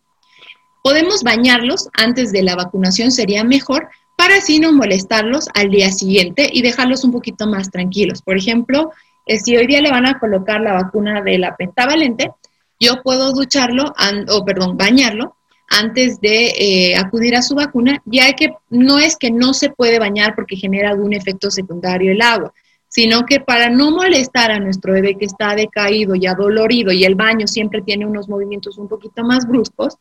Podemos 0.82 1.22
bañarlos 1.22 1.88
antes 1.92 2.32
de 2.32 2.42
la 2.42 2.56
vacunación, 2.56 3.12
sería 3.12 3.44
mejor, 3.44 3.88
para 4.16 4.36
así 4.36 4.58
no 4.58 4.72
molestarlos 4.72 5.48
al 5.54 5.70
día 5.70 5.90
siguiente 5.90 6.48
y 6.52 6.62
dejarlos 6.62 7.04
un 7.04 7.12
poquito 7.12 7.46
más 7.46 7.70
tranquilos. 7.70 8.22
Por 8.22 8.36
ejemplo, 8.36 8.92
eh, 9.26 9.38
si 9.38 9.56
hoy 9.56 9.66
día 9.66 9.80
le 9.80 9.90
van 9.90 10.06
a 10.06 10.18
colocar 10.18 10.60
la 10.60 10.72
vacuna 10.72 11.22
de 11.22 11.38
la 11.38 11.56
pentavalente, 11.56 12.32
yo 12.78 13.02
puedo 13.02 13.32
ducharlo, 13.32 13.92
o 14.28 14.44
perdón, 14.44 14.76
bañarlo 14.76 15.36
antes 15.70 16.20
de 16.20 16.48
eh, 16.48 16.96
acudir 16.96 17.36
a 17.36 17.42
su 17.42 17.54
vacuna, 17.54 18.02
ya 18.04 18.30
que 18.32 18.52
no 18.68 18.98
es 18.98 19.16
que 19.16 19.30
no 19.30 19.54
se 19.54 19.70
puede 19.70 20.00
bañar 20.00 20.34
porque 20.34 20.56
genera 20.56 20.90
algún 20.90 21.14
efecto 21.14 21.48
secundario 21.48 22.10
el 22.10 22.20
agua, 22.20 22.52
sino 22.88 23.24
que 23.24 23.38
para 23.38 23.70
no 23.70 23.92
molestar 23.92 24.50
a 24.50 24.58
nuestro 24.58 24.92
bebé 24.94 25.16
que 25.16 25.26
está 25.26 25.54
decaído 25.54 26.16
y 26.16 26.26
adolorido 26.26 26.90
y 26.90 27.04
el 27.04 27.14
baño 27.14 27.46
siempre 27.46 27.82
tiene 27.82 28.04
unos 28.04 28.28
movimientos 28.28 28.78
un 28.78 28.88
poquito 28.88 29.22
más 29.22 29.46
bruscos, 29.46 29.94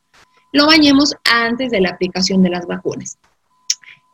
lo 0.51 0.65
bañemos 0.65 1.15
antes 1.23 1.69
de 1.69 1.81
la 1.81 1.91
aplicación 1.91 2.41
de 2.41 2.49
las 2.49 2.65
vacunas. 2.65 3.19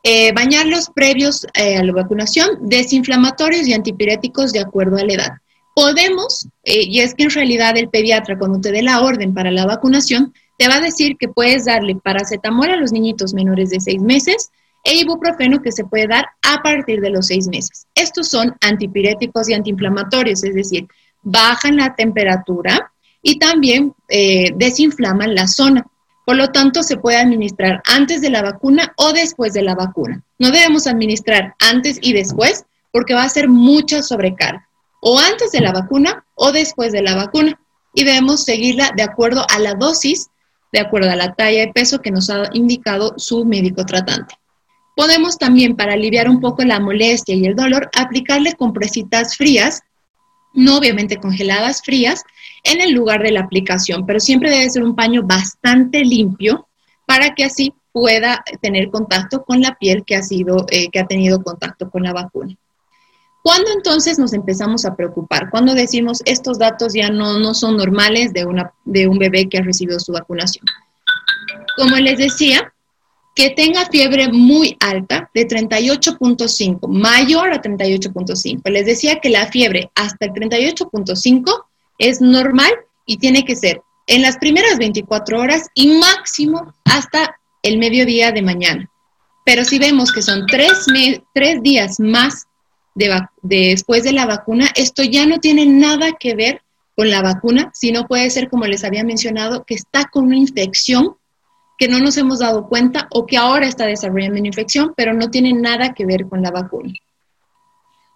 Eh, 0.02 0.32
bañarlos 0.32 0.90
previos 0.94 1.46
eh, 1.54 1.78
a 1.78 1.82
la 1.82 1.92
vacunación, 1.94 2.68
desinflamatorios 2.68 3.66
y 3.66 3.72
antipiréticos 3.72 4.52
de 4.52 4.60
acuerdo 4.60 4.98
a 4.98 5.04
la 5.04 5.14
edad. 5.14 5.32
Podemos, 5.74 6.48
y 6.64 7.00
es 7.00 7.14
que 7.14 7.24
en 7.24 7.30
realidad 7.30 7.76
el 7.76 7.90
pediatra 7.90 8.38
cuando 8.38 8.60
te 8.60 8.72
dé 8.72 8.82
la 8.82 9.02
orden 9.02 9.34
para 9.34 9.50
la 9.50 9.66
vacunación, 9.66 10.32
te 10.58 10.68
va 10.68 10.76
a 10.76 10.80
decir 10.80 11.16
que 11.18 11.28
puedes 11.28 11.66
darle 11.66 11.96
paracetamol 11.96 12.70
a 12.70 12.76
los 12.76 12.92
niñitos 12.92 13.34
menores 13.34 13.70
de 13.70 13.80
seis 13.80 14.00
meses 14.00 14.50
e 14.84 14.94
ibuprofeno 14.96 15.60
que 15.62 15.72
se 15.72 15.84
puede 15.84 16.06
dar 16.06 16.26
a 16.42 16.62
partir 16.62 17.00
de 17.00 17.10
los 17.10 17.26
seis 17.26 17.48
meses. 17.48 17.86
Estos 17.94 18.28
son 18.28 18.54
antipiréticos 18.60 19.48
y 19.48 19.54
antiinflamatorios, 19.54 20.44
es 20.44 20.54
decir, 20.54 20.86
bajan 21.22 21.76
la 21.76 21.94
temperatura 21.94 22.92
y 23.20 23.38
también 23.38 23.92
eh, 24.08 24.52
desinflaman 24.54 25.34
la 25.34 25.48
zona. 25.48 25.84
Por 26.24 26.36
lo 26.36 26.48
tanto, 26.48 26.82
se 26.82 26.96
puede 26.96 27.18
administrar 27.18 27.82
antes 27.84 28.20
de 28.20 28.30
la 28.30 28.42
vacuna 28.42 28.92
o 28.96 29.12
después 29.12 29.52
de 29.52 29.62
la 29.62 29.74
vacuna. 29.74 30.22
No 30.38 30.50
debemos 30.50 30.86
administrar 30.86 31.54
antes 31.58 31.98
y 32.00 32.12
después 32.12 32.64
porque 32.92 33.14
va 33.14 33.24
a 33.24 33.28
ser 33.28 33.48
mucha 33.48 34.02
sobrecarga. 34.02 34.68
O 35.00 35.18
antes 35.18 35.52
de 35.52 35.60
la 35.60 35.72
vacuna 35.72 36.24
o 36.34 36.52
después 36.52 36.92
de 36.92 37.02
la 37.02 37.14
vacuna. 37.14 37.60
Y 37.94 38.04
debemos 38.04 38.44
seguirla 38.44 38.92
de 38.96 39.02
acuerdo 39.02 39.46
a 39.48 39.58
la 39.58 39.74
dosis 39.74 40.28
de 40.76 40.82
acuerdo 40.82 41.10
a 41.10 41.16
la 41.16 41.32
talla 41.32 41.60
de 41.60 41.72
peso 41.72 42.02
que 42.02 42.10
nos 42.10 42.28
ha 42.28 42.50
indicado 42.52 43.14
su 43.16 43.46
médico 43.46 43.86
tratante. 43.86 44.34
Podemos 44.94 45.38
también, 45.38 45.74
para 45.74 45.94
aliviar 45.94 46.28
un 46.28 46.38
poco 46.38 46.64
la 46.64 46.80
molestia 46.80 47.34
y 47.34 47.46
el 47.46 47.56
dolor, 47.56 47.90
aplicarle 47.96 48.52
compresitas 48.52 49.36
frías, 49.36 49.80
no 50.52 50.76
obviamente 50.76 51.16
congeladas, 51.16 51.80
frías, 51.82 52.24
en 52.62 52.82
el 52.82 52.92
lugar 52.92 53.22
de 53.22 53.32
la 53.32 53.40
aplicación, 53.40 54.04
pero 54.04 54.20
siempre 54.20 54.50
debe 54.50 54.68
ser 54.68 54.82
un 54.82 54.94
paño 54.94 55.22
bastante 55.22 56.04
limpio 56.04 56.68
para 57.06 57.34
que 57.34 57.44
así 57.44 57.72
pueda 57.90 58.44
tener 58.60 58.90
contacto 58.90 59.44
con 59.44 59.62
la 59.62 59.76
piel 59.76 60.04
que 60.04 60.16
ha, 60.16 60.22
sido, 60.22 60.66
eh, 60.70 60.90
que 60.90 60.98
ha 60.98 61.06
tenido 61.06 61.42
contacto 61.42 61.90
con 61.90 62.02
la 62.02 62.12
vacuna. 62.12 62.54
¿Cuándo 63.46 63.70
entonces 63.70 64.18
nos 64.18 64.32
empezamos 64.32 64.84
a 64.86 64.96
preocupar? 64.96 65.50
¿Cuándo 65.50 65.72
decimos 65.72 66.20
estos 66.24 66.58
datos 66.58 66.94
ya 66.94 67.10
no, 67.10 67.38
no 67.38 67.54
son 67.54 67.76
normales 67.76 68.32
de, 68.32 68.44
una, 68.44 68.72
de 68.84 69.06
un 69.06 69.18
bebé 69.18 69.48
que 69.48 69.58
ha 69.58 69.62
recibido 69.62 70.00
su 70.00 70.10
vacunación? 70.10 70.64
Como 71.76 71.94
les 71.94 72.18
decía, 72.18 72.74
que 73.36 73.50
tenga 73.50 73.86
fiebre 73.86 74.32
muy 74.32 74.76
alta 74.80 75.30
de 75.32 75.46
38.5, 75.46 76.88
mayor 76.88 77.52
a 77.52 77.62
38.5. 77.62 78.68
Les 78.68 78.84
decía 78.84 79.20
que 79.20 79.28
la 79.28 79.46
fiebre 79.46 79.92
hasta 79.94 80.26
el 80.26 80.32
38.5 80.32 81.66
es 81.98 82.20
normal 82.20 82.72
y 83.04 83.18
tiene 83.18 83.44
que 83.44 83.54
ser 83.54 83.80
en 84.08 84.22
las 84.22 84.38
primeras 84.38 84.76
24 84.76 85.38
horas 85.38 85.68
y 85.72 85.86
máximo 86.00 86.74
hasta 86.82 87.38
el 87.62 87.78
mediodía 87.78 88.32
de 88.32 88.42
mañana. 88.42 88.90
Pero 89.44 89.64
si 89.64 89.78
vemos 89.78 90.10
que 90.10 90.22
son 90.22 90.46
tres, 90.48 90.84
tres 91.32 91.62
días 91.62 92.00
más 92.00 92.48
después 93.42 94.02
de 94.02 94.12
la 94.12 94.26
vacuna, 94.26 94.70
esto 94.74 95.02
ya 95.02 95.26
no 95.26 95.38
tiene 95.38 95.66
nada 95.66 96.12
que 96.18 96.34
ver 96.34 96.62
con 96.96 97.10
la 97.10 97.20
vacuna, 97.20 97.70
sino 97.74 98.06
puede 98.06 98.30
ser, 98.30 98.48
como 98.48 98.66
les 98.66 98.82
había 98.84 99.04
mencionado, 99.04 99.64
que 99.64 99.74
está 99.74 100.06
con 100.06 100.24
una 100.24 100.36
infección 100.36 101.16
que 101.78 101.88
no 101.88 101.98
nos 101.98 102.16
hemos 102.16 102.38
dado 102.38 102.68
cuenta 102.68 103.06
o 103.10 103.26
que 103.26 103.36
ahora 103.36 103.66
está 103.66 103.84
desarrollando 103.84 104.38
una 104.38 104.48
infección, 104.48 104.94
pero 104.96 105.12
no 105.12 105.30
tiene 105.30 105.52
nada 105.52 105.92
que 105.92 106.06
ver 106.06 106.26
con 106.26 106.40
la 106.40 106.50
vacuna. 106.50 106.92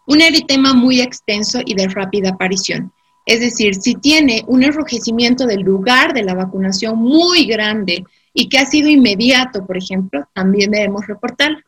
Un 0.07 0.23
eritema 0.23 0.73
muy 0.73 1.01
extenso 1.03 1.61
y 1.64 1.75
de 1.75 1.88
rápida 1.88 2.31
aparición. 2.31 2.93
Es 3.27 3.40
decir, 3.40 3.75
si 3.75 3.97
tiene 3.97 4.45
un 4.47 4.62
enrojecimiento 4.62 5.47
del 5.47 5.61
lugar 5.61 6.14
de 6.14 6.25
la 6.25 6.35
vacunación 6.35 6.99
muy 6.99 7.45
grande 7.45 8.05
y 8.33 8.49
que 8.49 8.59
ha 8.59 8.64
sido 8.64 8.88
inmediato, 8.88 9.66
por 9.66 9.77
ejemplo, 9.77 10.27
también 10.33 10.71
debemos 10.71 11.07
reportarlo. 11.07 11.61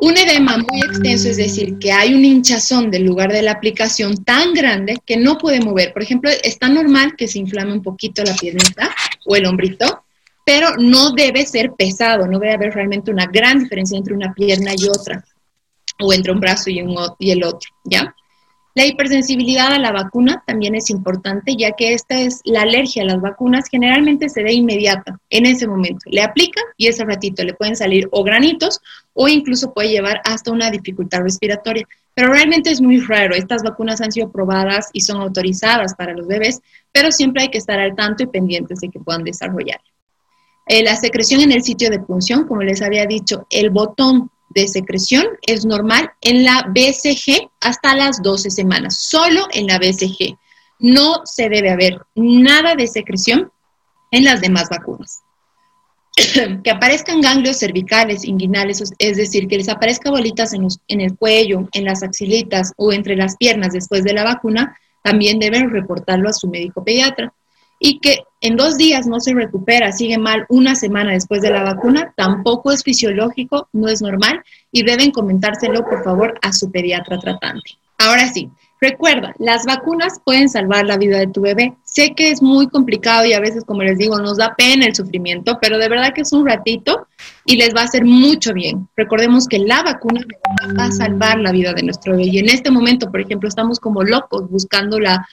Un 0.00 0.16
edema 0.16 0.58
muy 0.58 0.80
extenso, 0.80 1.28
es 1.28 1.38
decir, 1.38 1.76
que 1.80 1.90
hay 1.90 2.14
un 2.14 2.24
hinchazón 2.24 2.88
del 2.88 3.04
lugar 3.04 3.32
de 3.32 3.42
la 3.42 3.50
aplicación 3.50 4.22
tan 4.24 4.54
grande 4.54 4.98
que 5.04 5.16
no 5.16 5.38
puede 5.38 5.60
mover. 5.60 5.92
Por 5.92 6.04
ejemplo, 6.04 6.30
está 6.44 6.68
normal 6.68 7.16
que 7.16 7.26
se 7.26 7.40
inflame 7.40 7.72
un 7.72 7.82
poquito 7.82 8.22
la 8.22 8.36
piernita 8.36 8.94
o 9.26 9.34
el 9.34 9.44
hombrito, 9.44 10.04
pero 10.46 10.76
no 10.78 11.10
debe 11.10 11.44
ser 11.44 11.72
pesado, 11.76 12.28
no 12.28 12.38
debe 12.38 12.54
haber 12.54 12.74
realmente 12.74 13.10
una 13.10 13.26
gran 13.26 13.58
diferencia 13.58 13.98
entre 13.98 14.14
una 14.14 14.32
pierna 14.32 14.70
y 14.76 14.88
otra, 14.88 15.24
o 16.00 16.12
entre 16.12 16.30
un 16.30 16.38
brazo 16.38 16.70
y, 16.70 16.80
y 17.18 17.30
el 17.32 17.42
otro, 17.42 17.68
¿ya? 17.84 18.14
La 18.78 18.86
hipersensibilidad 18.86 19.72
a 19.72 19.78
la 19.80 19.90
vacuna 19.90 20.44
también 20.46 20.76
es 20.76 20.88
importante, 20.88 21.56
ya 21.56 21.72
que 21.72 21.94
esta 21.94 22.20
es 22.20 22.42
la 22.44 22.62
alergia 22.62 23.02
a 23.02 23.06
las 23.06 23.20
vacunas, 23.20 23.64
generalmente 23.68 24.28
se 24.28 24.44
ve 24.44 24.52
inmediata 24.52 25.18
en 25.30 25.46
ese 25.46 25.66
momento. 25.66 26.08
Le 26.08 26.22
aplica 26.22 26.60
y 26.76 26.86
ese 26.86 27.04
ratito 27.04 27.42
le 27.42 27.54
pueden 27.54 27.74
salir 27.74 28.08
o 28.12 28.22
granitos 28.22 28.80
o 29.14 29.26
incluso 29.26 29.74
puede 29.74 29.88
llevar 29.88 30.20
hasta 30.24 30.52
una 30.52 30.70
dificultad 30.70 31.22
respiratoria. 31.22 31.88
Pero 32.14 32.32
realmente 32.32 32.70
es 32.70 32.80
muy 32.80 33.00
raro. 33.00 33.34
Estas 33.34 33.64
vacunas 33.64 34.00
han 34.00 34.12
sido 34.12 34.30
probadas 34.30 34.90
y 34.92 35.00
son 35.00 35.20
autorizadas 35.20 35.96
para 35.96 36.14
los 36.14 36.28
bebés, 36.28 36.60
pero 36.92 37.10
siempre 37.10 37.42
hay 37.42 37.48
que 37.48 37.58
estar 37.58 37.80
al 37.80 37.96
tanto 37.96 38.22
y 38.22 38.26
pendientes 38.26 38.78
de 38.78 38.90
que 38.90 39.00
puedan 39.00 39.24
desarrollar. 39.24 39.80
Eh, 40.68 40.84
la 40.84 40.94
secreción 40.94 41.40
en 41.40 41.50
el 41.50 41.64
sitio 41.64 41.90
de 41.90 41.98
punción, 41.98 42.46
como 42.46 42.62
les 42.62 42.80
había 42.80 43.06
dicho, 43.06 43.44
el 43.50 43.70
botón 43.70 44.30
de 44.50 44.68
secreción 44.68 45.26
es 45.46 45.64
normal 45.64 46.10
en 46.20 46.44
la 46.44 46.66
BCG 46.68 47.50
hasta 47.60 47.94
las 47.94 48.22
12 48.22 48.50
semanas, 48.50 48.98
solo 48.98 49.46
en 49.52 49.66
la 49.66 49.78
BCG. 49.78 50.36
No 50.78 51.22
se 51.24 51.48
debe 51.48 51.70
haber 51.70 52.00
nada 52.14 52.74
de 52.74 52.86
secreción 52.86 53.50
en 54.10 54.24
las 54.24 54.40
demás 54.40 54.68
vacunas. 54.70 55.20
que 56.64 56.70
aparezcan 56.70 57.20
ganglios 57.20 57.58
cervicales, 57.58 58.24
inguinales, 58.24 58.82
es 58.98 59.16
decir, 59.16 59.46
que 59.46 59.56
les 59.56 59.68
aparezca 59.68 60.10
bolitas 60.10 60.52
en, 60.52 60.66
en, 60.88 61.00
el 61.00 61.16
cuello, 61.16 61.68
en 61.72 61.84
las 61.84 62.02
axilitas 62.02 62.72
o 62.76 62.92
entre 62.92 63.16
las 63.16 63.36
piernas 63.36 63.72
después 63.72 64.02
de 64.04 64.14
la 64.14 64.24
vacuna, 64.24 64.76
también 65.02 65.38
deben 65.38 65.70
reportarlo 65.70 66.28
a 66.28 66.32
su 66.32 66.48
médico 66.48 66.82
pediatra. 66.82 67.32
Y 67.78 68.00
que 68.00 68.24
en 68.40 68.56
dos 68.56 68.76
días 68.76 69.06
no 69.06 69.20
se 69.20 69.34
recupera, 69.34 69.92
sigue 69.92 70.18
mal 70.18 70.46
una 70.48 70.74
semana 70.74 71.12
después 71.12 71.42
de 71.42 71.50
la 71.50 71.62
vacuna, 71.62 72.12
tampoco 72.16 72.72
es 72.72 72.82
fisiológico, 72.82 73.68
no 73.72 73.88
es 73.88 74.02
normal 74.02 74.42
y 74.72 74.82
deben 74.82 75.10
comentárselo, 75.10 75.84
por 75.84 76.02
favor, 76.04 76.38
a 76.42 76.52
su 76.52 76.70
pediatra 76.70 77.18
tratante. 77.18 77.78
Ahora 77.98 78.28
sí, 78.28 78.50
Recuerda, 78.80 79.34
las 79.38 79.64
vacunas 79.64 80.20
pueden 80.24 80.48
salvar 80.48 80.86
la 80.86 80.96
vida 80.96 81.18
de 81.18 81.26
tu 81.26 81.40
bebé. 81.40 81.74
Sé 81.82 82.14
que 82.14 82.30
es 82.30 82.42
muy 82.42 82.68
complicado 82.68 83.24
y 83.24 83.32
a 83.32 83.40
veces, 83.40 83.64
como 83.64 83.82
les 83.82 83.98
digo, 83.98 84.18
nos 84.20 84.36
da 84.36 84.54
pena 84.56 84.86
el 84.86 84.94
sufrimiento, 84.94 85.58
pero 85.60 85.78
de 85.78 85.88
verdad 85.88 86.12
que 86.14 86.20
es 86.20 86.32
un 86.32 86.46
ratito 86.46 87.08
y 87.44 87.56
les 87.56 87.74
va 87.74 87.80
a 87.80 87.84
hacer 87.84 88.04
mucho 88.04 88.52
bien. 88.52 88.88
Recordemos 88.96 89.48
que 89.48 89.58
la 89.58 89.82
vacuna 89.82 90.20
va 90.78 90.84
a 90.84 90.92
salvar 90.92 91.40
la 91.40 91.50
vida 91.50 91.72
de 91.72 91.82
nuestro 91.82 92.12
bebé. 92.12 92.26
Y 92.26 92.38
en 92.38 92.50
este 92.50 92.70
momento, 92.70 93.10
por 93.10 93.20
ejemplo, 93.20 93.48
estamos 93.48 93.80
como 93.80 94.04
locos 94.04 94.48
buscando 94.48 95.00
la, 95.00 95.26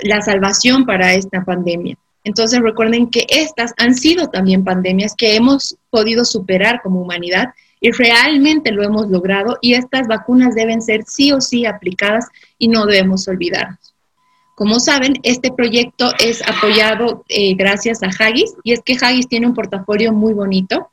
la 0.00 0.22
salvación 0.22 0.84
para 0.84 1.14
esta 1.14 1.44
pandemia. 1.44 1.96
Entonces 2.24 2.60
recuerden 2.60 3.08
que 3.08 3.26
estas 3.28 3.72
han 3.78 3.94
sido 3.94 4.28
también 4.28 4.64
pandemias 4.64 5.14
que 5.16 5.36
hemos 5.36 5.76
podido 5.90 6.24
superar 6.24 6.82
como 6.82 7.00
humanidad 7.00 7.54
y 7.80 7.90
realmente 7.90 8.72
lo 8.72 8.82
hemos 8.82 9.08
logrado 9.08 9.58
y 9.60 9.74
estas 9.74 10.06
vacunas 10.08 10.54
deben 10.54 10.82
ser 10.82 11.04
sí 11.06 11.32
o 11.32 11.40
sí 11.40 11.64
aplicadas 11.64 12.26
y 12.58 12.68
no 12.68 12.86
debemos 12.86 13.26
olvidarnos. 13.28 13.94
Como 14.54 14.80
saben, 14.80 15.14
este 15.22 15.52
proyecto 15.52 16.12
es 16.18 16.42
apoyado 16.42 17.24
eh, 17.28 17.54
gracias 17.54 18.02
a 18.02 18.08
Haggis 18.08 18.54
y 18.64 18.72
es 18.72 18.80
que 18.80 18.96
Haggis 19.00 19.28
tiene 19.28 19.46
un 19.46 19.54
portafolio 19.54 20.12
muy 20.12 20.32
bonito. 20.32 20.90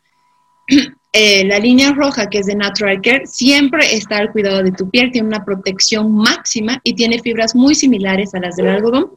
Eh, 1.18 1.46
la 1.46 1.60
línea 1.60 1.94
roja, 1.94 2.28
que 2.30 2.40
es 2.40 2.46
de 2.46 2.56
Natural 2.56 3.00
Care, 3.02 3.26
siempre 3.26 3.96
está 3.96 4.18
al 4.18 4.34
cuidado 4.34 4.62
de 4.62 4.74
tu 4.74 4.90
piel, 4.90 5.14
tiene 5.14 5.30
una 5.30 5.46
protección 5.46 6.12
máxima 6.12 6.82
y 6.84 6.94
tiene 6.94 7.22
fibras 7.22 7.56
muy 7.56 7.74
similares 7.74 8.36
a 8.36 8.42
las 8.42 8.58
del 8.58 8.68
algodón. 8.68 9.12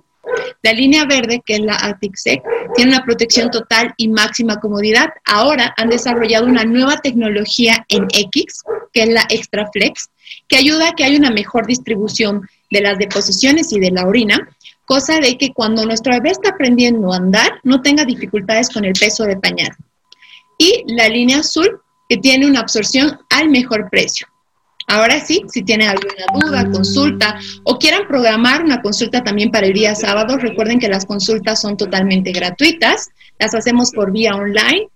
La 0.63 0.73
línea 0.73 1.05
verde, 1.07 1.43
que 1.45 1.55
es 1.55 1.61
la 1.61 1.77
Sec, 2.15 2.41
tiene 2.77 2.93
una 2.93 3.05
protección 3.05 3.51
total 3.51 3.95
y 3.97 4.07
máxima 4.07 4.61
comodidad. 4.61 5.09
Ahora 5.25 5.75
han 5.77 5.89
desarrollado 5.89 6.47
una 6.47 6.63
nueva 6.63 6.99
tecnología 6.99 7.85
en 7.89 8.07
X, 8.15 8.63
que 8.93 9.03
es 9.03 9.09
la 9.09 9.25
Extra 9.29 9.69
Flex, 9.73 10.11
que 10.47 10.57
ayuda 10.57 10.91
a 10.91 10.93
que 10.93 11.03
haya 11.03 11.19
una 11.19 11.33
mejor 11.33 11.67
distribución 11.67 12.49
de 12.71 12.81
las 12.81 12.99
deposiciones 12.99 13.73
y 13.73 13.81
de 13.81 13.91
la 13.91 14.07
orina, 14.07 14.49
cosa 14.85 15.19
de 15.19 15.37
que 15.37 15.53
cuando 15.53 15.85
nuestro 15.85 16.13
bebé 16.13 16.31
está 16.31 16.51
aprendiendo 16.51 17.13
a 17.13 17.17
andar, 17.17 17.61
no 17.65 17.81
tenga 17.81 18.05
dificultades 18.05 18.71
con 18.71 18.85
el 18.85 18.93
peso 18.93 19.25
de 19.25 19.37
pañal. 19.37 19.71
Y 20.59 20.85
la 20.89 21.09
línea 21.09 21.39
azul, 21.39 21.81
que 22.09 22.19
tiene 22.19 22.47
una 22.47 22.61
absorción 22.61 23.19
al 23.31 23.49
mejor 23.49 23.89
precio. 23.91 24.27
Ahora 24.91 25.21
sí, 25.21 25.45
si 25.49 25.63
tienen 25.63 25.89
alguna 25.89 26.25
duda, 26.33 26.71
consulta 26.71 27.39
o 27.65 27.79
quieran 27.79 28.09
programar 28.09 28.65
una 28.65 28.81
consulta 28.81 29.23
también 29.23 29.51
para 29.51 29.67
el 29.67 29.75
día 29.75 29.95
sábado, 29.95 30.39
recuerden 30.39 30.79
que 30.79 30.89
las 30.89 31.05
consultas 31.05 31.61
son 31.61 31.77
totalmente 31.77 32.33
gratuitas, 32.33 33.11
las 33.39 33.55
hacemos 33.55 33.91
por 33.91 34.13
vía 34.13 34.35
online 34.35 34.89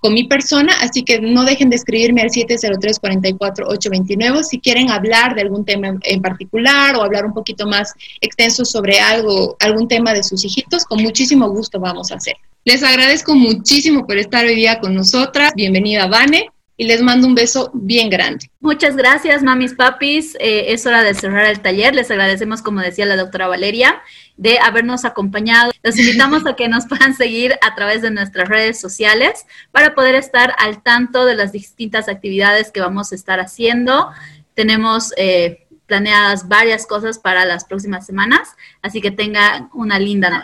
con 0.00 0.14
mi 0.14 0.26
persona, 0.28 0.72
así 0.80 1.02
que 1.02 1.20
no 1.20 1.44
dejen 1.44 1.68
de 1.68 1.76
escribirme 1.76 2.22
al 2.22 2.30
703-44-829 2.30 4.42
si 4.42 4.60
quieren 4.60 4.88
hablar 4.90 5.34
de 5.34 5.42
algún 5.42 5.66
tema 5.66 5.98
en 6.02 6.22
particular 6.22 6.96
o 6.96 7.02
hablar 7.02 7.26
un 7.26 7.34
poquito 7.34 7.66
más 7.66 7.92
extenso 8.22 8.64
sobre 8.64 8.98
algo, 8.98 9.58
algún 9.60 9.88
tema 9.88 10.14
de 10.14 10.22
sus 10.22 10.42
hijitos, 10.44 10.84
con 10.84 11.02
muchísimo 11.02 11.50
gusto 11.50 11.78
vamos 11.80 12.12
a 12.12 12.14
hacer. 12.16 12.36
Les 12.64 12.82
agradezco 12.82 13.34
muchísimo 13.34 14.06
por 14.06 14.16
estar 14.16 14.46
hoy 14.46 14.54
día 14.54 14.80
con 14.80 14.94
nosotras. 14.94 15.52
Bienvenida, 15.54 16.06
Vane 16.06 16.48
y 16.78 16.84
les 16.84 17.02
mando 17.02 17.26
un 17.26 17.34
beso 17.34 17.70
bien 17.74 18.08
grande. 18.08 18.50
Muchas 18.58 18.96
gracias, 18.96 19.42
mamis, 19.42 19.74
papis. 19.74 20.34
Eh, 20.40 20.72
es 20.72 20.86
hora 20.86 21.02
de 21.02 21.12
cerrar 21.12 21.44
el 21.44 21.60
taller. 21.60 21.94
Les 21.94 22.10
agradecemos, 22.10 22.62
como 22.62 22.80
decía 22.80 23.04
la 23.04 23.18
doctora 23.18 23.48
Valeria, 23.48 24.00
de 24.38 24.58
habernos 24.58 25.04
acompañado. 25.04 25.72
Los 25.82 25.98
invitamos 25.98 26.46
a 26.46 26.56
que 26.56 26.68
nos 26.68 26.86
puedan 26.86 27.14
seguir 27.14 27.54
a 27.60 27.74
través 27.74 28.00
de 28.00 28.10
nuestras 28.10 28.48
redes 28.48 28.80
sociales 28.80 29.44
para 29.70 29.94
poder 29.94 30.14
estar 30.14 30.54
al 30.58 30.82
tanto 30.82 31.26
de 31.26 31.36
las 31.36 31.52
distintas 31.52 32.08
actividades 32.08 32.70
que 32.72 32.80
vamos 32.80 33.12
a 33.12 33.14
estar 33.14 33.40
haciendo. 33.40 34.08
Tenemos 34.54 35.12
eh, 35.18 35.66
planeadas 35.86 36.48
varias 36.48 36.86
cosas 36.86 37.18
para 37.18 37.44
las 37.44 37.66
próximas 37.66 38.06
semanas, 38.06 38.56
así 38.80 39.02
que 39.02 39.10
tengan 39.10 39.68
una 39.74 39.98
linda 39.98 40.30
noche. 40.30 40.42